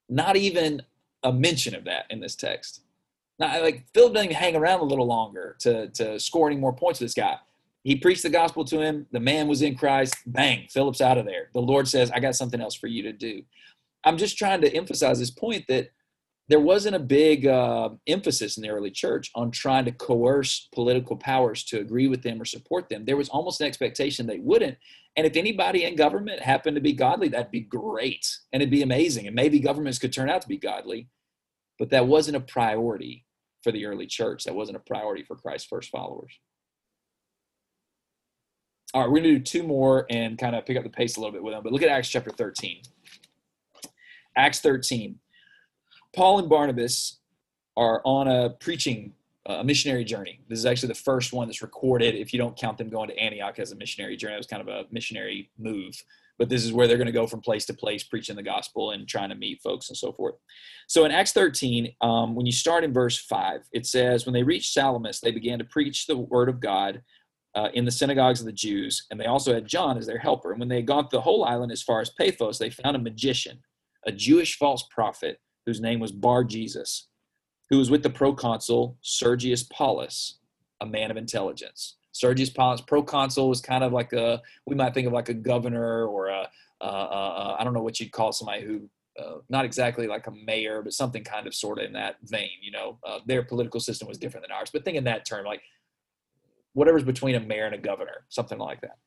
[0.09, 0.83] Not even
[1.23, 2.83] a mention of that in this text.
[3.39, 6.75] Not like Philip doesn't even hang around a little longer to, to score any more
[6.75, 7.37] points with this guy.
[7.83, 9.07] He preached the gospel to him.
[9.13, 10.17] The man was in Christ.
[10.27, 11.51] Bang, Philip's out of there.
[11.55, 13.43] The Lord says, I got something else for you to do.
[14.07, 15.91] I'm just trying to emphasize this point that
[16.49, 21.17] there wasn't a big uh, emphasis in the early church on trying to coerce political
[21.17, 23.05] powers to agree with them or support them.
[23.05, 24.79] There was almost an expectation they wouldn't.
[25.17, 28.83] And if anybody in government happened to be godly, that'd be great and it'd be
[28.83, 29.27] amazing.
[29.27, 31.09] And maybe governments could turn out to be godly,
[31.79, 33.25] but that wasn't a priority
[33.65, 34.45] for the early church.
[34.45, 36.33] That wasn't a priority for Christ's first followers.
[38.95, 41.17] All right, we're going to do two more and kind of pick up the pace
[41.17, 41.65] a little bit with them.
[41.65, 42.83] But look at Acts chapter 13.
[44.37, 45.19] Acts 13.
[46.15, 47.19] Paul and Barnabas
[47.77, 49.13] are on a preaching,
[49.47, 50.41] a uh, missionary journey.
[50.49, 53.19] This is actually the first one that's recorded, if you don't count them going to
[53.19, 54.35] Antioch as a missionary journey.
[54.35, 55.95] It was kind of a missionary move.
[56.39, 58.91] But this is where they're going to go from place to place, preaching the gospel
[58.91, 60.35] and trying to meet folks and so forth.
[60.87, 64.43] So in Acts 13, um, when you start in verse 5, it says, When they
[64.43, 67.03] reached Salamis, they began to preach the word of God
[67.57, 70.51] uh, in the synagogues of the Jews, and they also had John as their helper.
[70.51, 72.97] And when they had gone through the whole island as far as Paphos, they found
[72.97, 73.59] a magician,
[74.07, 77.09] a Jewish false prophet whose name was Bar Jesus,
[77.71, 80.39] who was with the proconsul Sergius Paulus,
[80.81, 81.97] a man of intelligence.
[82.13, 86.07] Sergius Paulus, proconsul, was kind of like a, we might think of like a governor
[86.07, 86.49] or a,
[86.81, 88.89] uh, uh, I don't know what you'd call somebody who,
[89.19, 92.51] uh, not exactly like a mayor, but something kind of sort of in that vein.
[92.63, 95.45] You know, uh, their political system was different than ours, but think in that term,
[95.45, 95.63] like
[96.75, 98.99] whatever's between a mayor and a governor, something like that.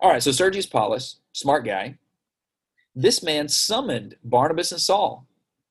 [0.00, 1.98] All right, so Sergius Paulus, smart guy,
[2.94, 5.26] this man summoned Barnabas and Saul.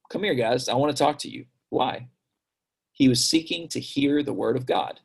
[0.10, 0.70] Come here, guys.
[0.70, 1.46] I want to talk to you.
[1.70, 2.08] Why?
[2.92, 5.00] He was seeking to hear the word of God.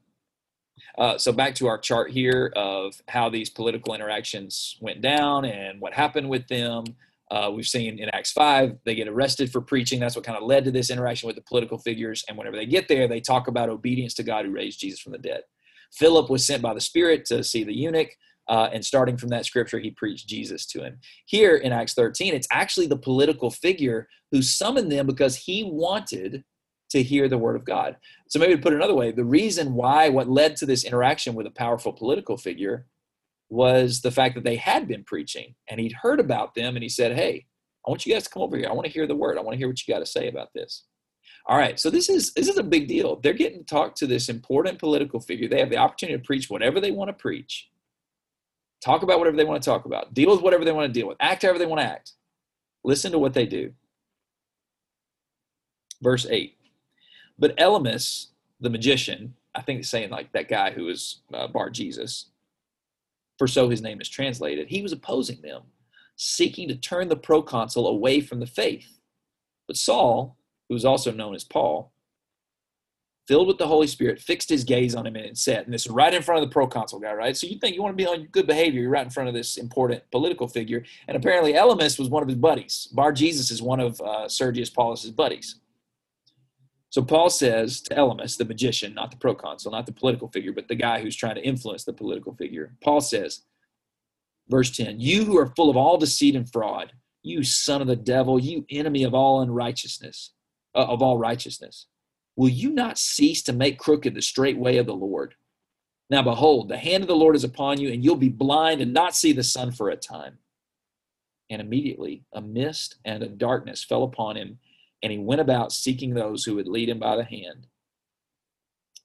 [0.96, 5.80] Uh, so back to our chart here of how these political interactions went down and
[5.80, 6.84] what happened with them.
[7.30, 9.98] Uh, we've seen in Acts 5, they get arrested for preaching.
[9.98, 12.24] That's what kind of led to this interaction with the political figures.
[12.28, 15.12] And whenever they get there, they talk about obedience to God who raised Jesus from
[15.12, 15.40] the dead.
[15.92, 18.10] Philip was sent by the Spirit to see the eunuch.
[18.48, 20.98] Uh, and starting from that scripture, he preached Jesus to him.
[21.26, 26.44] Here in Acts 13, it's actually the political figure who summoned them because he wanted
[26.90, 27.96] to hear the word of God.
[28.28, 31.34] So, maybe to put it another way, the reason why, what led to this interaction
[31.34, 32.86] with a powerful political figure
[33.48, 36.88] was the fact that they had been preaching and he'd heard about them and he
[36.88, 37.46] said, Hey,
[37.86, 38.68] I want you guys to come over here.
[38.68, 39.36] I want to hear the word.
[39.38, 40.84] I want to hear what you got to say about this.
[41.46, 43.16] All right, so this is this is a big deal.
[43.16, 45.48] They're getting to talk to this important political figure.
[45.48, 47.68] They have the opportunity to preach whatever they want to preach
[48.84, 51.08] talk about whatever they want to talk about, deal with whatever they want to deal
[51.08, 52.12] with, act however they want to act.
[52.84, 53.72] Listen to what they do.
[56.02, 56.56] Verse 8.
[57.38, 58.26] But Elymas,
[58.60, 62.26] the magician, I think it's saying like that guy who was uh, Bar Jesus,
[63.38, 65.62] for so his name is translated, he was opposing them,
[66.16, 68.98] seeking to turn the proconsul away from the faith.
[69.66, 70.36] But Saul,
[70.68, 71.90] who was also known as Paul,
[73.26, 75.92] filled with the Holy Spirit, fixed his gaze on him and said, and this is
[75.92, 77.36] right in front of the proconsul guy, right?
[77.36, 79.34] So you think you want to be on good behavior, you're right in front of
[79.34, 80.84] this important political figure.
[81.08, 82.88] And apparently Elymas was one of his buddies.
[82.92, 85.56] Bar Jesus is one of uh, Sergius Paulus's buddies.
[86.90, 90.68] So Paul says to Elymas, the magician, not the proconsul, not the political figure, but
[90.68, 92.74] the guy who's trying to influence the political figure.
[92.82, 93.40] Paul says,
[94.48, 97.96] verse 10, you who are full of all deceit and fraud, you son of the
[97.96, 100.32] devil, you enemy of all unrighteousness,
[100.74, 101.86] uh, of all righteousness
[102.36, 105.34] Will you not cease to make crooked the straight way of the Lord?
[106.10, 108.92] Now behold, the hand of the Lord is upon you, and you'll be blind and
[108.92, 110.38] not see the sun for a time.
[111.50, 114.58] And immediately a mist and a darkness fell upon him,
[115.02, 117.66] and he went about seeking those who would lead him by the hand.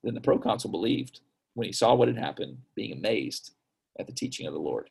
[0.03, 1.19] Then the proconsul believed
[1.53, 3.51] when he saw what had happened, being amazed
[3.99, 4.89] at the teaching of the Lord.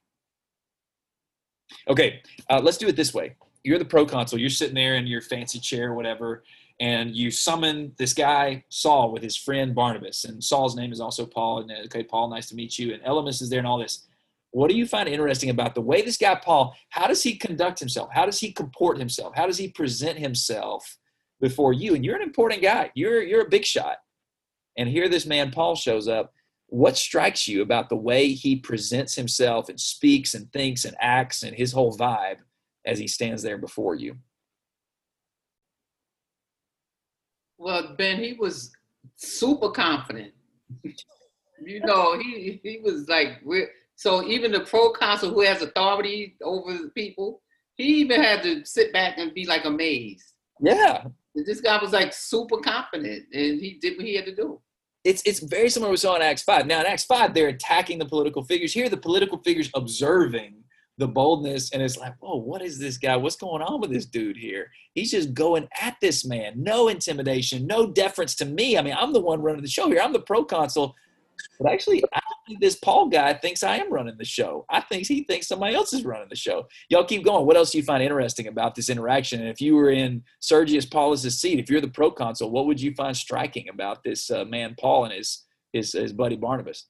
[1.88, 2.20] Okay,
[2.50, 3.36] uh, let's do it this way.
[3.64, 4.38] You're the proconsul.
[4.38, 6.44] You're sitting there in your fancy chair, whatever,
[6.80, 11.26] and you summon this guy Saul with his friend Barnabas, and Saul's name is also
[11.26, 11.60] Paul.
[11.60, 12.94] And uh, okay, Paul, nice to meet you.
[12.94, 14.06] And Elymas is there, and all this.
[14.50, 16.74] What do you find interesting about the way this guy Paul?
[16.90, 18.10] How does he conduct himself?
[18.12, 19.34] How does he comport himself?
[19.36, 20.96] How does he present himself
[21.40, 21.94] before you?
[21.94, 22.90] And you're an important guy.
[22.94, 23.98] You're you're a big shot.
[24.76, 26.32] And here this man Paul shows up.
[26.70, 31.42] What strikes you about the way he presents himself and speaks and thinks and acts
[31.42, 32.38] and his whole vibe
[32.84, 34.16] as he stands there before you?
[37.58, 38.72] Well, Ben, he was
[39.16, 40.32] super confident.
[41.60, 43.42] you know, he he was like,
[43.96, 47.42] so even the proconsul who has authority over people,
[47.74, 50.34] he even had to sit back and be like amazed.
[50.60, 51.04] Yeah,
[51.34, 54.60] This guy was like super confident, and he did what he had to do.
[55.04, 56.66] It's it's very similar to what we saw in Acts five.
[56.66, 58.72] Now in Acts five, they're attacking the political figures.
[58.72, 60.57] Here, the political figures observing
[60.98, 63.16] the boldness, and it's like, whoa, what is this guy?
[63.16, 64.70] What's going on with this dude here?
[64.94, 66.54] He's just going at this man.
[66.56, 68.76] No intimidation, no deference to me.
[68.76, 70.00] I mean, I'm the one running the show here.
[70.02, 70.94] I'm the proconsul.
[71.60, 74.64] But actually, I don't think this Paul guy thinks I am running the show.
[74.70, 76.66] I think he thinks somebody else is running the show.
[76.88, 77.46] Y'all keep going.
[77.46, 79.40] What else do you find interesting about this interaction?
[79.40, 82.92] And if you were in Sergius Paulus's seat, if you're the proconsul, what would you
[82.94, 86.86] find striking about this uh, man Paul and his his his buddy Barnabas?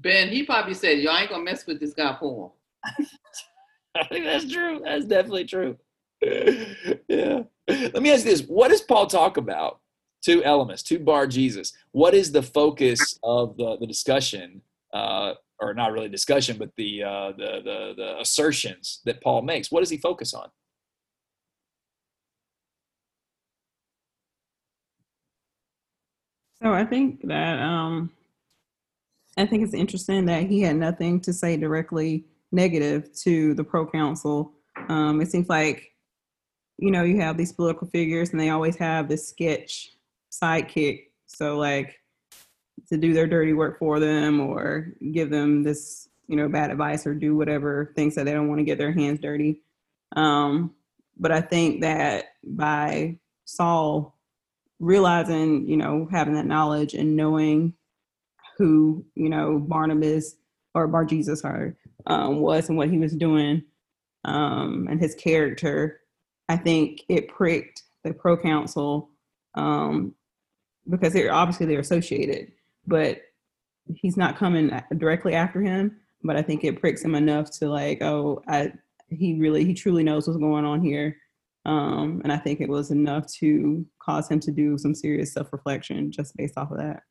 [0.00, 2.56] Ben, he probably said, "Yo, I ain't gonna mess with this guy, Paul."
[3.96, 4.80] I think that's true.
[4.84, 5.76] That's definitely true.
[6.22, 7.42] yeah.
[7.68, 9.80] Let me ask you this: What does Paul talk about?
[10.22, 11.72] Two Elymas, two bar Jesus.
[11.92, 17.02] What is the focus of the, the discussion, uh, or not really discussion, but the,
[17.04, 19.70] uh, the the the assertions that Paul makes?
[19.70, 20.48] What does he focus on?
[26.62, 28.10] So I think that um,
[29.38, 34.52] I think it's interesting that he had nothing to say directly negative to the proconsul.
[34.88, 35.92] Um, it seems like,
[36.78, 39.90] you know, you have these political figures and they always have this sketch
[40.32, 41.04] sidekick.
[41.26, 42.00] So, like,
[42.88, 47.06] to do their dirty work for them or give them this, you know, bad advice
[47.06, 49.62] or do whatever things that they don't want to get their hands dirty.
[50.16, 50.74] Um,
[51.16, 54.16] but I think that by Saul
[54.80, 57.74] realizing, you know, having that knowledge and knowing
[58.58, 60.36] who you know Barnabas
[60.74, 61.42] or Bar Jesus
[62.06, 63.62] um, was and what he was doing
[64.24, 66.00] um, and his character.
[66.48, 69.10] I think it pricked the proconsul
[69.54, 70.14] um,
[70.88, 72.52] because they're obviously they're associated,
[72.86, 73.20] but
[73.94, 75.96] he's not coming directly after him.
[76.24, 78.72] But I think it pricks him enough to like, oh, I
[79.08, 81.16] he really he truly knows what's going on here.
[81.64, 85.52] Um, and I think it was enough to cause him to do some serious self
[85.52, 87.02] reflection just based off of that.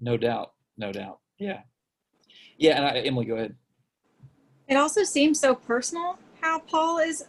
[0.00, 1.18] No doubt no doubt.
[1.38, 1.60] Yeah,
[2.58, 2.76] yeah.
[2.76, 3.54] And I, Emily, go ahead.
[4.68, 7.24] It also seems so personal how Paul is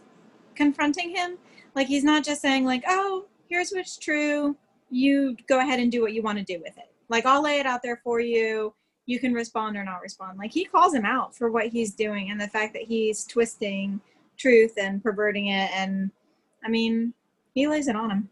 [0.54, 1.38] confronting him.
[1.74, 4.56] Like he's not just saying like, "Oh, here's what's true.
[4.90, 7.58] You go ahead and do what you want to do with it." Like I'll lay
[7.58, 8.74] it out there for you.
[9.06, 10.38] You can respond or not respond.
[10.38, 14.00] Like he calls him out for what he's doing and the fact that he's twisting
[14.36, 15.70] truth and perverting it.
[15.72, 16.10] And
[16.64, 17.14] I mean,
[17.54, 18.28] he lays it on him.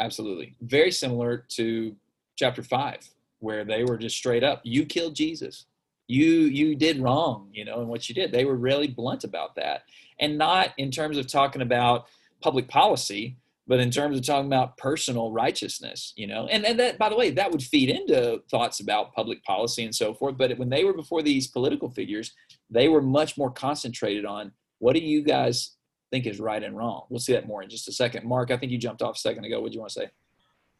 [0.00, 0.54] Absolutely.
[0.60, 1.96] Very similar to
[2.36, 3.00] chapter five
[3.40, 5.66] where they were just straight up, you killed Jesus.
[6.06, 8.32] You you did wrong, you know, and what you did.
[8.32, 9.82] They were really blunt about that.
[10.18, 12.06] And not in terms of talking about
[12.40, 13.36] public policy,
[13.66, 16.46] but in terms of talking about personal righteousness, you know.
[16.46, 19.94] And and that by the way, that would feed into thoughts about public policy and
[19.94, 20.38] so forth.
[20.38, 22.32] But when they were before these political figures,
[22.70, 25.72] they were much more concentrated on what do you guys
[26.10, 27.04] think is right and wrong.
[27.10, 28.26] We'll see that more in just a second.
[28.26, 29.60] Mark, I think you jumped off a second ago.
[29.60, 30.10] What do you want to say?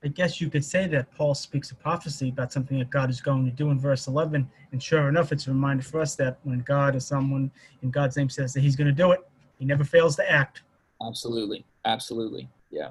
[0.04, 3.20] I guess you could say that Paul speaks a prophecy about something that God is
[3.20, 4.48] going to do in verse 11.
[4.70, 7.50] And sure enough, it's a reminder for us that when God or someone
[7.82, 9.28] in God's name says that he's going to do it,
[9.58, 10.62] he never fails to act.
[11.04, 11.64] Absolutely.
[11.84, 12.48] Absolutely.
[12.70, 12.90] Yeah.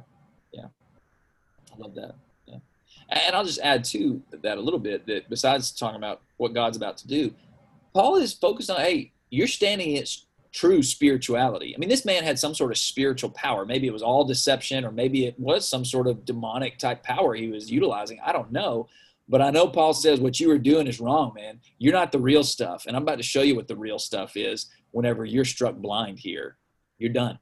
[0.52, 0.66] Yeah.
[1.74, 2.16] I love that.
[2.46, 2.58] Yeah.
[3.10, 6.76] And I'll just add to that a little bit that besides talking about what God's
[6.76, 7.34] about to do,
[7.94, 10.27] Paul is focused on, hey, you're standing against
[10.58, 11.76] true spirituality.
[11.76, 13.66] I mean, this man had some sort of spiritual power.
[13.66, 17.36] Maybe it was all deception, or maybe it was some sort of demonic type power
[17.36, 18.20] he was utilizing.
[18.26, 18.88] I don't know.
[19.30, 21.60] But I know Paul says what you were doing is wrong, man.
[21.78, 22.86] You're not the real stuff.
[22.88, 26.18] And I'm about to show you what the real stuff is whenever you're struck blind
[26.18, 26.58] here.
[26.98, 27.38] You're done.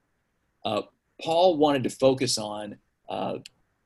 [0.65, 0.81] Uh,
[1.21, 3.37] Paul wanted to focus on uh,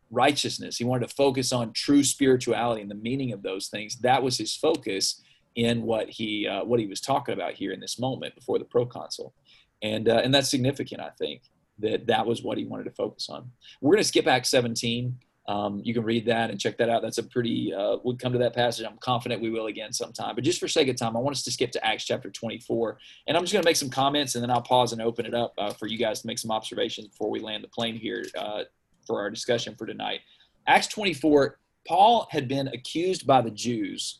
[0.10, 0.78] righteousness.
[0.78, 3.98] He wanted to focus on true spirituality and the meaning of those things.
[3.98, 5.22] That was his focus
[5.56, 8.66] in what he uh, what he was talking about here in this moment before the
[8.66, 9.34] proconsul,
[9.82, 11.02] and uh, and that's significant.
[11.02, 11.44] I think
[11.80, 13.52] that that was what he wanted to focus on.
[13.82, 15.18] We're going to skip Acts 17.
[15.48, 17.02] Um, you can read that and check that out.
[17.02, 17.74] That's a pretty.
[17.74, 18.86] Uh, we'll come to that passage.
[18.86, 20.36] I'm confident we will again sometime.
[20.36, 23.00] But just for sake of time, I want us to skip to Acts chapter 24,
[23.28, 25.34] and I'm just going to make some comments, and then I'll pause and open it
[25.34, 28.24] up uh, for you guys to make some observations before we land the plane here
[28.38, 28.64] uh,
[29.08, 30.20] for our discussion for tonight.
[30.68, 31.58] Acts 24.
[31.88, 34.20] Paul had been accused by the Jews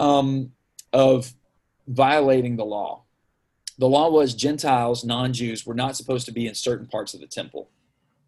[0.00, 0.50] um,
[0.92, 1.32] of
[1.86, 3.04] violating the law.
[3.78, 7.20] The law was Gentiles, non Jews, were not supposed to be in certain parts of
[7.20, 7.70] the temple.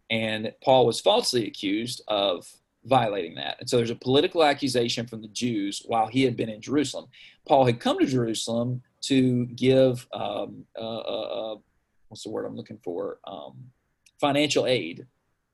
[0.09, 2.47] And Paul was falsely accused of
[2.85, 3.57] violating that.
[3.59, 7.07] And so there's a political accusation from the Jews while he had been in Jerusalem.
[7.47, 11.55] Paul had come to Jerusalem to give, um, uh, uh, uh
[12.09, 13.19] what's the word I'm looking for?
[13.25, 13.71] Um,
[14.19, 15.07] financial aid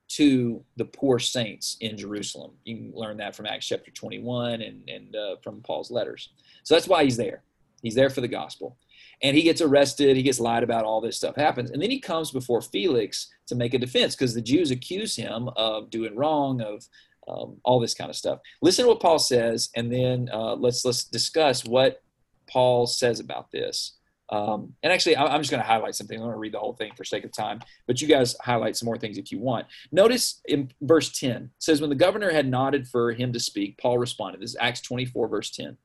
[0.09, 2.51] to the poor saints in Jerusalem.
[2.65, 6.29] You can learn that from Acts chapter 21 and, and uh, from Paul's letters.
[6.63, 7.43] So that's why he's there.
[7.81, 8.77] He's there for the gospel.
[9.21, 10.15] And he gets arrested.
[10.15, 10.85] He gets lied about.
[10.85, 11.71] All this stuff happens.
[11.71, 15.49] And then he comes before Felix to make a defense because the Jews accuse him
[15.55, 16.87] of doing wrong, of
[17.27, 18.39] um, all this kind of stuff.
[18.61, 22.01] Listen to what Paul says, and then uh, let's let's discuss what
[22.49, 23.98] Paul says about this.
[24.31, 26.15] Um, and actually, I'm just going to highlight something.
[26.15, 28.77] I'm going to read the whole thing for sake of time, but you guys highlight
[28.77, 29.65] some more things if you want.
[29.91, 33.97] Notice in verse 10 says, When the governor had nodded for him to speak, Paul
[33.97, 34.41] responded.
[34.41, 35.77] This is Acts 24, verse 10.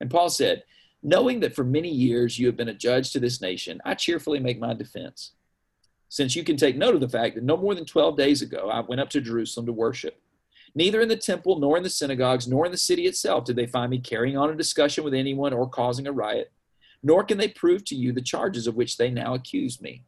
[0.00, 0.64] And Paul said,
[1.02, 4.38] Knowing that for many years you have been a judge to this nation, I cheerfully
[4.38, 5.32] make my defense.
[6.08, 8.70] Since you can take note of the fact that no more than 12 days ago
[8.70, 10.18] I went up to Jerusalem to worship.
[10.74, 13.66] Neither in the temple, nor in the synagogues, nor in the city itself did they
[13.66, 16.50] find me carrying on a discussion with anyone or causing a riot
[17.04, 20.02] nor can they prove to you the charges of which they now accuse me.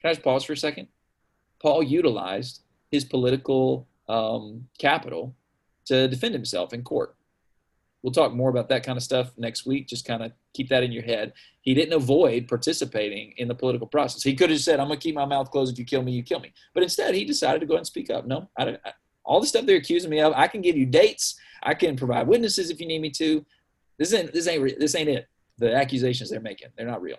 [0.00, 0.88] Can I just pause for a second?
[1.60, 5.36] Paul utilized his political um, capital
[5.84, 7.14] to defend himself in court.
[8.02, 9.86] We'll talk more about that kind of stuff next week.
[9.86, 11.34] Just kind of keep that in your head.
[11.60, 14.22] He didn't avoid participating in the political process.
[14.22, 15.72] He could have said, "I'm going to keep my mouth closed.
[15.72, 17.86] If you kill me, you kill me." But instead, he decided to go ahead and
[17.86, 18.26] speak up.
[18.26, 18.80] No, I don't.
[18.84, 18.92] I,
[19.24, 21.36] all the stuff they're accusing me of, I can give you dates.
[21.62, 23.44] I can provide witnesses if you need me to.
[23.98, 26.68] This ain't this ain't this ain't it the accusations they're making.
[26.76, 27.18] They're not real.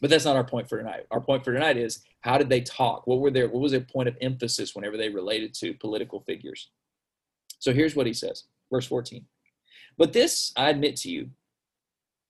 [0.00, 1.06] But that's not our point for tonight.
[1.10, 3.06] Our point for tonight is how did they talk?
[3.06, 6.70] What were their what was their point of emphasis whenever they related to political figures?
[7.58, 9.24] So here's what he says, verse 14.
[9.96, 11.30] But this I admit to you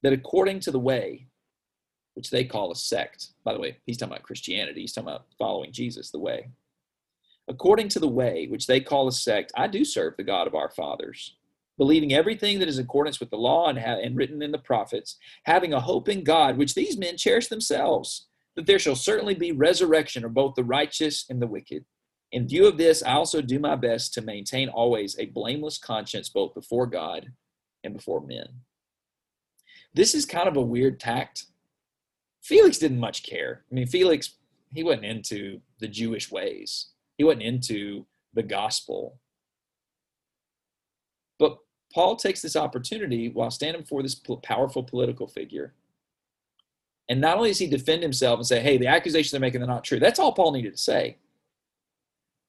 [0.02, 1.26] that according to the way
[2.14, 5.26] which they call a sect, by the way, he's talking about Christianity, he's talking about
[5.38, 6.48] following Jesus, the way.
[7.46, 10.54] According to the way which they call a sect, I do serve the God of
[10.54, 11.36] our fathers
[11.78, 14.58] believing everything that is in accordance with the law and, ha- and written in the
[14.58, 19.34] prophets, having a hope in God, which these men cherish themselves, that there shall certainly
[19.34, 21.84] be resurrection of both the righteous and the wicked.
[22.32, 26.28] In view of this, I also do my best to maintain always a blameless conscience
[26.28, 27.32] both before God
[27.84, 28.48] and before men.
[29.94, 31.46] This is kind of a weird tact.
[32.42, 33.64] Felix didn't much care.
[33.70, 34.36] I mean, Felix,
[34.74, 39.18] he wasn't into the Jewish ways, he wasn't into the gospel.
[41.38, 41.58] But
[41.96, 45.72] Paul takes this opportunity while standing before this powerful political figure.
[47.08, 49.66] And not only does he defend himself and say, hey, the accusations they're making, they're
[49.66, 49.98] not true.
[49.98, 51.16] That's all Paul needed to say.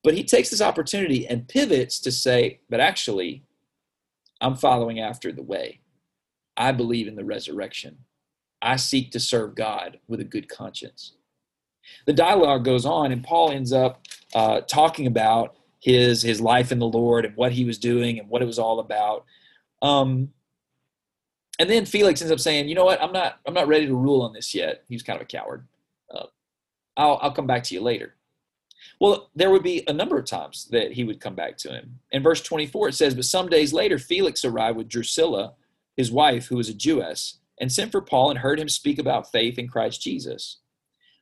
[0.03, 3.45] But he takes this opportunity and pivots to say, but actually,
[4.41, 5.79] I'm following after the way.
[6.57, 7.99] I believe in the resurrection.
[8.61, 11.13] I seek to serve God with a good conscience.
[12.05, 14.01] The dialogue goes on, and Paul ends up
[14.35, 18.27] uh, talking about his his life in the Lord and what he was doing and
[18.27, 19.23] what it was all about.
[19.82, 20.34] Um,
[21.59, 23.01] and then Felix ends up saying, "You know what?
[23.01, 25.28] I'm not I'm not ready to rule on this yet." He was kind of a
[25.28, 25.67] coward.
[26.13, 26.25] Uh,
[26.95, 28.15] I'll I'll come back to you later.
[28.99, 31.99] Well, there would be a number of times that he would come back to him.
[32.11, 35.53] In verse 24, it says, But some days later, Felix arrived with Drusilla,
[35.95, 39.32] his wife, who was a Jewess, and sent for Paul and heard him speak about
[39.32, 40.57] faith in Christ Jesus.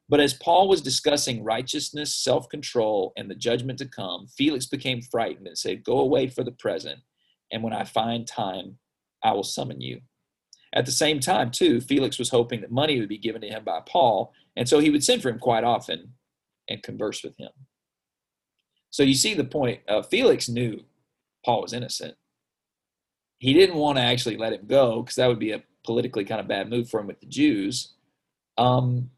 [0.07, 5.01] But as Paul was discussing righteousness, self control, and the judgment to come, Felix became
[5.01, 6.99] frightened and said, Go away for the present,
[7.55, 8.79] and when I find time,
[9.23, 10.01] I will summon you.
[10.73, 13.63] At the same time, too, Felix was hoping that money would be given to him
[13.63, 16.15] by Paul, and so he would send for him quite often
[16.67, 17.51] and converse with him.
[18.89, 19.79] So you see the point.
[19.87, 20.81] Uh, Felix knew
[21.45, 22.15] Paul was innocent.
[23.39, 26.41] He didn't want to actually let him go because that would be a politically kind
[26.41, 27.93] of bad move for him with the Jews.
[28.57, 29.11] Um,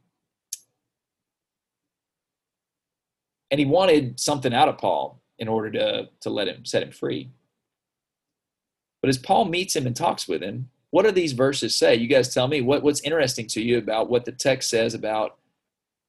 [3.49, 6.91] and he wanted something out of Paul in order to to let him set him
[6.91, 7.31] free.
[9.01, 11.95] But as Paul meets him and talks with him, what do these verses say?
[11.95, 15.37] You guys tell me what, what's interesting to you about what the text says about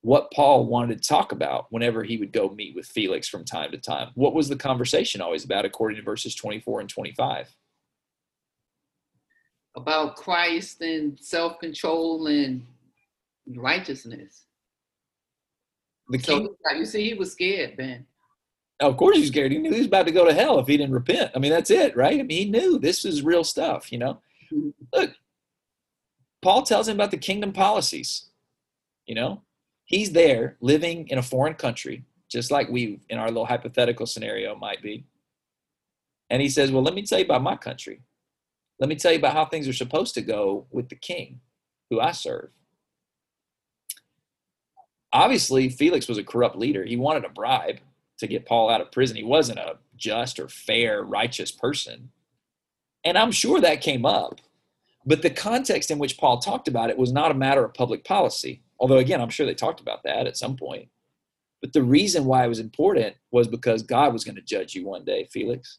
[0.02, 3.72] what Paul wanted to talk about whenever he would go meet with Felix from time
[3.72, 4.10] to time.
[4.14, 7.54] What was the conversation always about according to verses 24 and 25?
[9.76, 12.64] About Christ and self control and
[13.46, 14.44] righteousness.
[16.08, 18.06] The king, so, you see, he was scared, Ben.
[18.80, 19.50] Of course, he's scared.
[19.50, 21.32] He knew he was about to go to hell if he didn't repent.
[21.34, 22.20] I mean, that's it, right?
[22.20, 23.90] I mean, he knew this is real stuff.
[23.90, 24.20] You know,
[24.52, 24.70] mm-hmm.
[24.92, 25.12] look,
[26.42, 28.30] Paul tells him about the kingdom policies.
[29.06, 29.42] You know,
[29.84, 34.54] he's there living in a foreign country, just like we in our little hypothetical scenario
[34.54, 35.06] might be.
[36.30, 38.02] And he says, "Well, let me tell you about my country.
[38.78, 41.40] Let me tell you about how things are supposed to go with the king,
[41.90, 42.50] who I serve."
[45.12, 46.84] obviously Felix was a corrupt leader.
[46.84, 47.78] He wanted a bribe
[48.18, 49.16] to get Paul out of prison.
[49.16, 52.10] He wasn't a just or fair, righteous person.
[53.04, 54.40] And I'm sure that came up.
[55.06, 58.04] But the context in which Paul talked about it was not a matter of public
[58.04, 58.62] policy.
[58.80, 60.88] Although, again, I'm sure they talked about that at some point.
[61.60, 64.86] But the reason why it was important was because God was going to judge you
[64.86, 65.78] one day, Felix.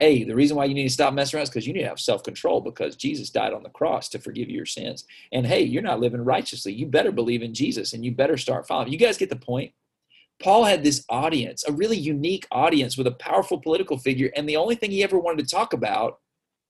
[0.00, 1.88] hey, the reason why you need to stop messing around is because you need to
[1.88, 5.04] have self control because Jesus died on the cross to forgive your sins.
[5.32, 6.72] And hey, you're not living righteously.
[6.72, 8.92] You better believe in Jesus and you better start following.
[8.92, 9.72] You guys get the point?
[10.42, 14.56] Paul had this audience, a really unique audience with a powerful political figure, and the
[14.56, 16.18] only thing he ever wanted to talk about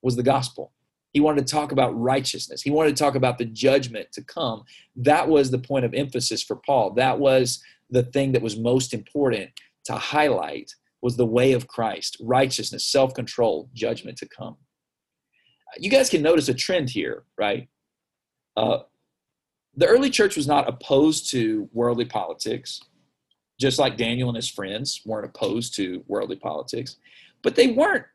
[0.02, 0.72] was the gospel.
[1.12, 2.62] He wanted to talk about righteousness.
[2.62, 4.64] He wanted to talk about the judgment to come.
[4.96, 6.92] That was the point of emphasis for Paul.
[6.94, 9.50] That was the thing that was most important
[9.84, 14.56] to highlight was the way of Christ, righteousness, self-control, judgment to come.
[15.78, 17.68] You guys can notice a trend here, right?
[18.56, 18.80] Uh,
[19.76, 22.80] the early church was not opposed to worldly politics,
[23.60, 26.96] just like Daniel and his friends weren't opposed to worldly politics,
[27.42, 28.06] but they weren't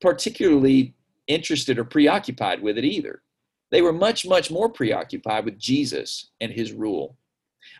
[0.00, 0.94] particularly
[1.26, 3.22] interested or preoccupied with it either.
[3.70, 7.16] They were much, much more preoccupied with Jesus and his rule.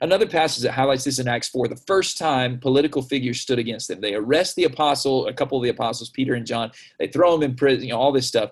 [0.00, 3.88] Another passage that highlights this in Acts 4, the first time political figures stood against
[3.88, 4.00] them.
[4.00, 6.72] They arrest the apostle, a couple of the apostles, Peter and John.
[6.98, 8.50] They throw them in prison, you know, all this stuff.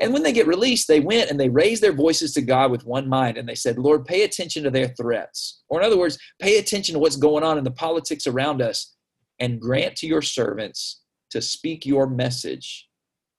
[0.00, 2.84] And when they get released, they went and they raised their voices to God with
[2.84, 5.62] one mind and they said, Lord, pay attention to their threats.
[5.68, 8.94] Or, in other words, pay attention to what's going on in the politics around us
[9.38, 12.88] and grant to your servants to speak your message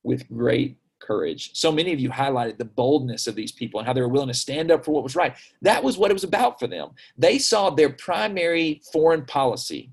[0.03, 1.51] with great courage.
[1.53, 4.29] So many of you highlighted the boldness of these people and how they were willing
[4.29, 5.35] to stand up for what was right.
[5.61, 6.89] That was what it was about for them.
[7.17, 9.91] They saw their primary foreign policy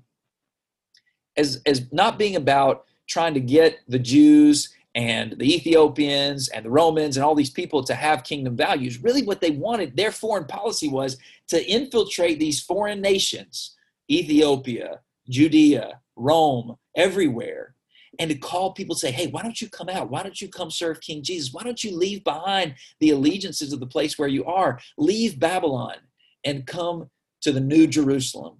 [1.37, 6.69] as, as not being about trying to get the Jews and the Ethiopians and the
[6.69, 9.01] Romans and all these people to have kingdom values.
[9.01, 11.17] Really, what they wanted, their foreign policy was
[11.47, 13.75] to infiltrate these foreign nations
[14.09, 17.73] Ethiopia, Judea, Rome, everywhere
[18.19, 20.09] and to call people say, hey, why don't you come out?
[20.09, 21.53] Why don't you come serve King Jesus?
[21.53, 24.79] Why don't you leave behind the allegiances of the place where you are?
[24.97, 25.95] Leave Babylon
[26.43, 27.09] and come
[27.41, 28.57] to the new Jerusalem,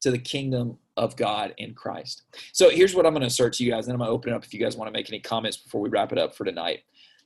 [0.00, 2.22] to the kingdom of God in Christ.
[2.52, 4.32] So here's what I'm going to assert to you guys, and I'm going to open
[4.32, 6.34] it up if you guys want to make any comments before we wrap it up
[6.34, 6.80] for tonight.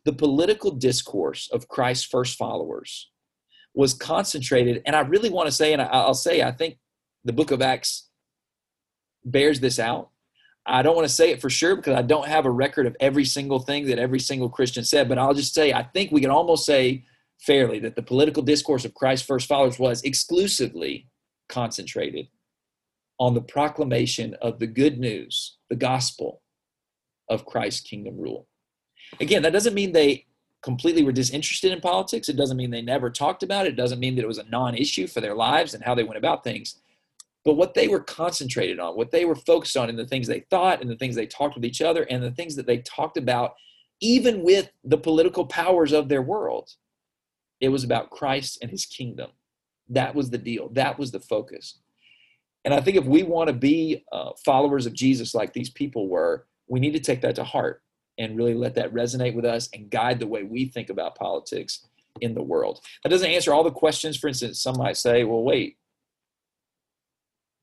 [0.05, 3.11] The political discourse of Christ's first followers
[3.75, 6.79] was concentrated, and I really want to say, and I'll say, I think
[7.25, 8.09] the book of Acts
[9.25, 10.11] bears this out
[10.67, 12.97] I don't want to say it for sure because I don't have a record of
[13.01, 16.21] every single thing that every single Christian said, but I'll just say I think we
[16.21, 17.05] can almost say
[17.41, 21.09] fairly that the political discourse of Christ's first followers was exclusively
[21.49, 22.29] concentrated
[23.21, 26.41] on the proclamation of the good news, the gospel
[27.29, 28.49] of Christ's kingdom rule.
[29.21, 30.27] Again, that doesn't mean they
[30.63, 32.31] completely were disinterested in politics.
[32.31, 33.75] It doesn't mean they never talked about it.
[33.75, 36.03] It doesn't mean that it was a non issue for their lives and how they
[36.03, 36.81] went about things.
[37.45, 40.41] But what they were concentrated on, what they were focused on in the things they
[40.51, 43.17] thought and the things they talked with each other and the things that they talked
[43.17, 43.55] about,
[44.01, 46.71] even with the political powers of their world,
[47.61, 49.31] it was about Christ and his kingdom.
[49.89, 50.71] That was the deal.
[50.71, 51.79] That was the focus.
[52.65, 56.09] And I think if we want to be uh, followers of Jesus like these people
[56.09, 57.83] were, we need to take that to heart
[58.19, 61.87] and really let that resonate with us and guide the way we think about politics
[62.21, 62.81] in the world.
[63.03, 64.17] That doesn't answer all the questions.
[64.17, 65.79] For instance, some might say, well, wait,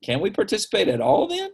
[0.02, 1.50] can we participate at all then?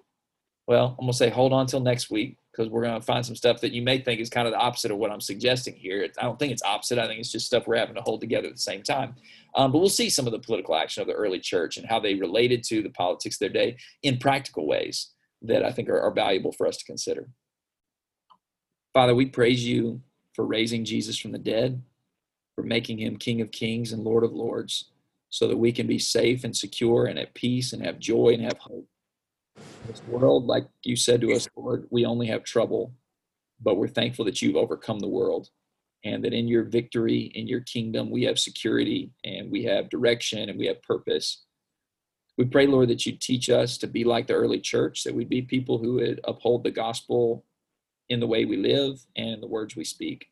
[0.66, 3.24] Well, I'm going to say hold on till next week because we're going to find
[3.24, 5.74] some stuff that you may think is kind of the opposite of what I'm suggesting
[5.74, 6.08] here.
[6.18, 6.98] I don't think it's opposite.
[6.98, 9.14] I think it's just stuff we're having to hold together at the same time.
[9.56, 12.00] Um, but we'll see some of the political action of the early church and how
[12.00, 15.10] they related to the politics of their day in practical ways
[15.42, 17.28] that I think are, are valuable for us to consider.
[18.94, 20.00] Father, we praise you
[20.32, 21.82] for raising Jesus from the dead,
[22.54, 24.90] for making him King of Kings and Lord of Lords
[25.28, 28.42] so that we can be safe and secure and at peace and have joy and
[28.42, 28.88] have hope.
[29.86, 32.92] This world, like you said to us, Lord, we only have trouble,
[33.60, 35.50] but we're thankful that you've overcome the world
[36.04, 40.48] and that in your victory, in your kingdom, we have security and we have direction
[40.48, 41.44] and we have purpose.
[42.36, 45.28] We pray, Lord, that you teach us to be like the early church, that we'd
[45.28, 47.44] be people who would uphold the gospel
[48.08, 50.28] in the way we live and in the words we speak.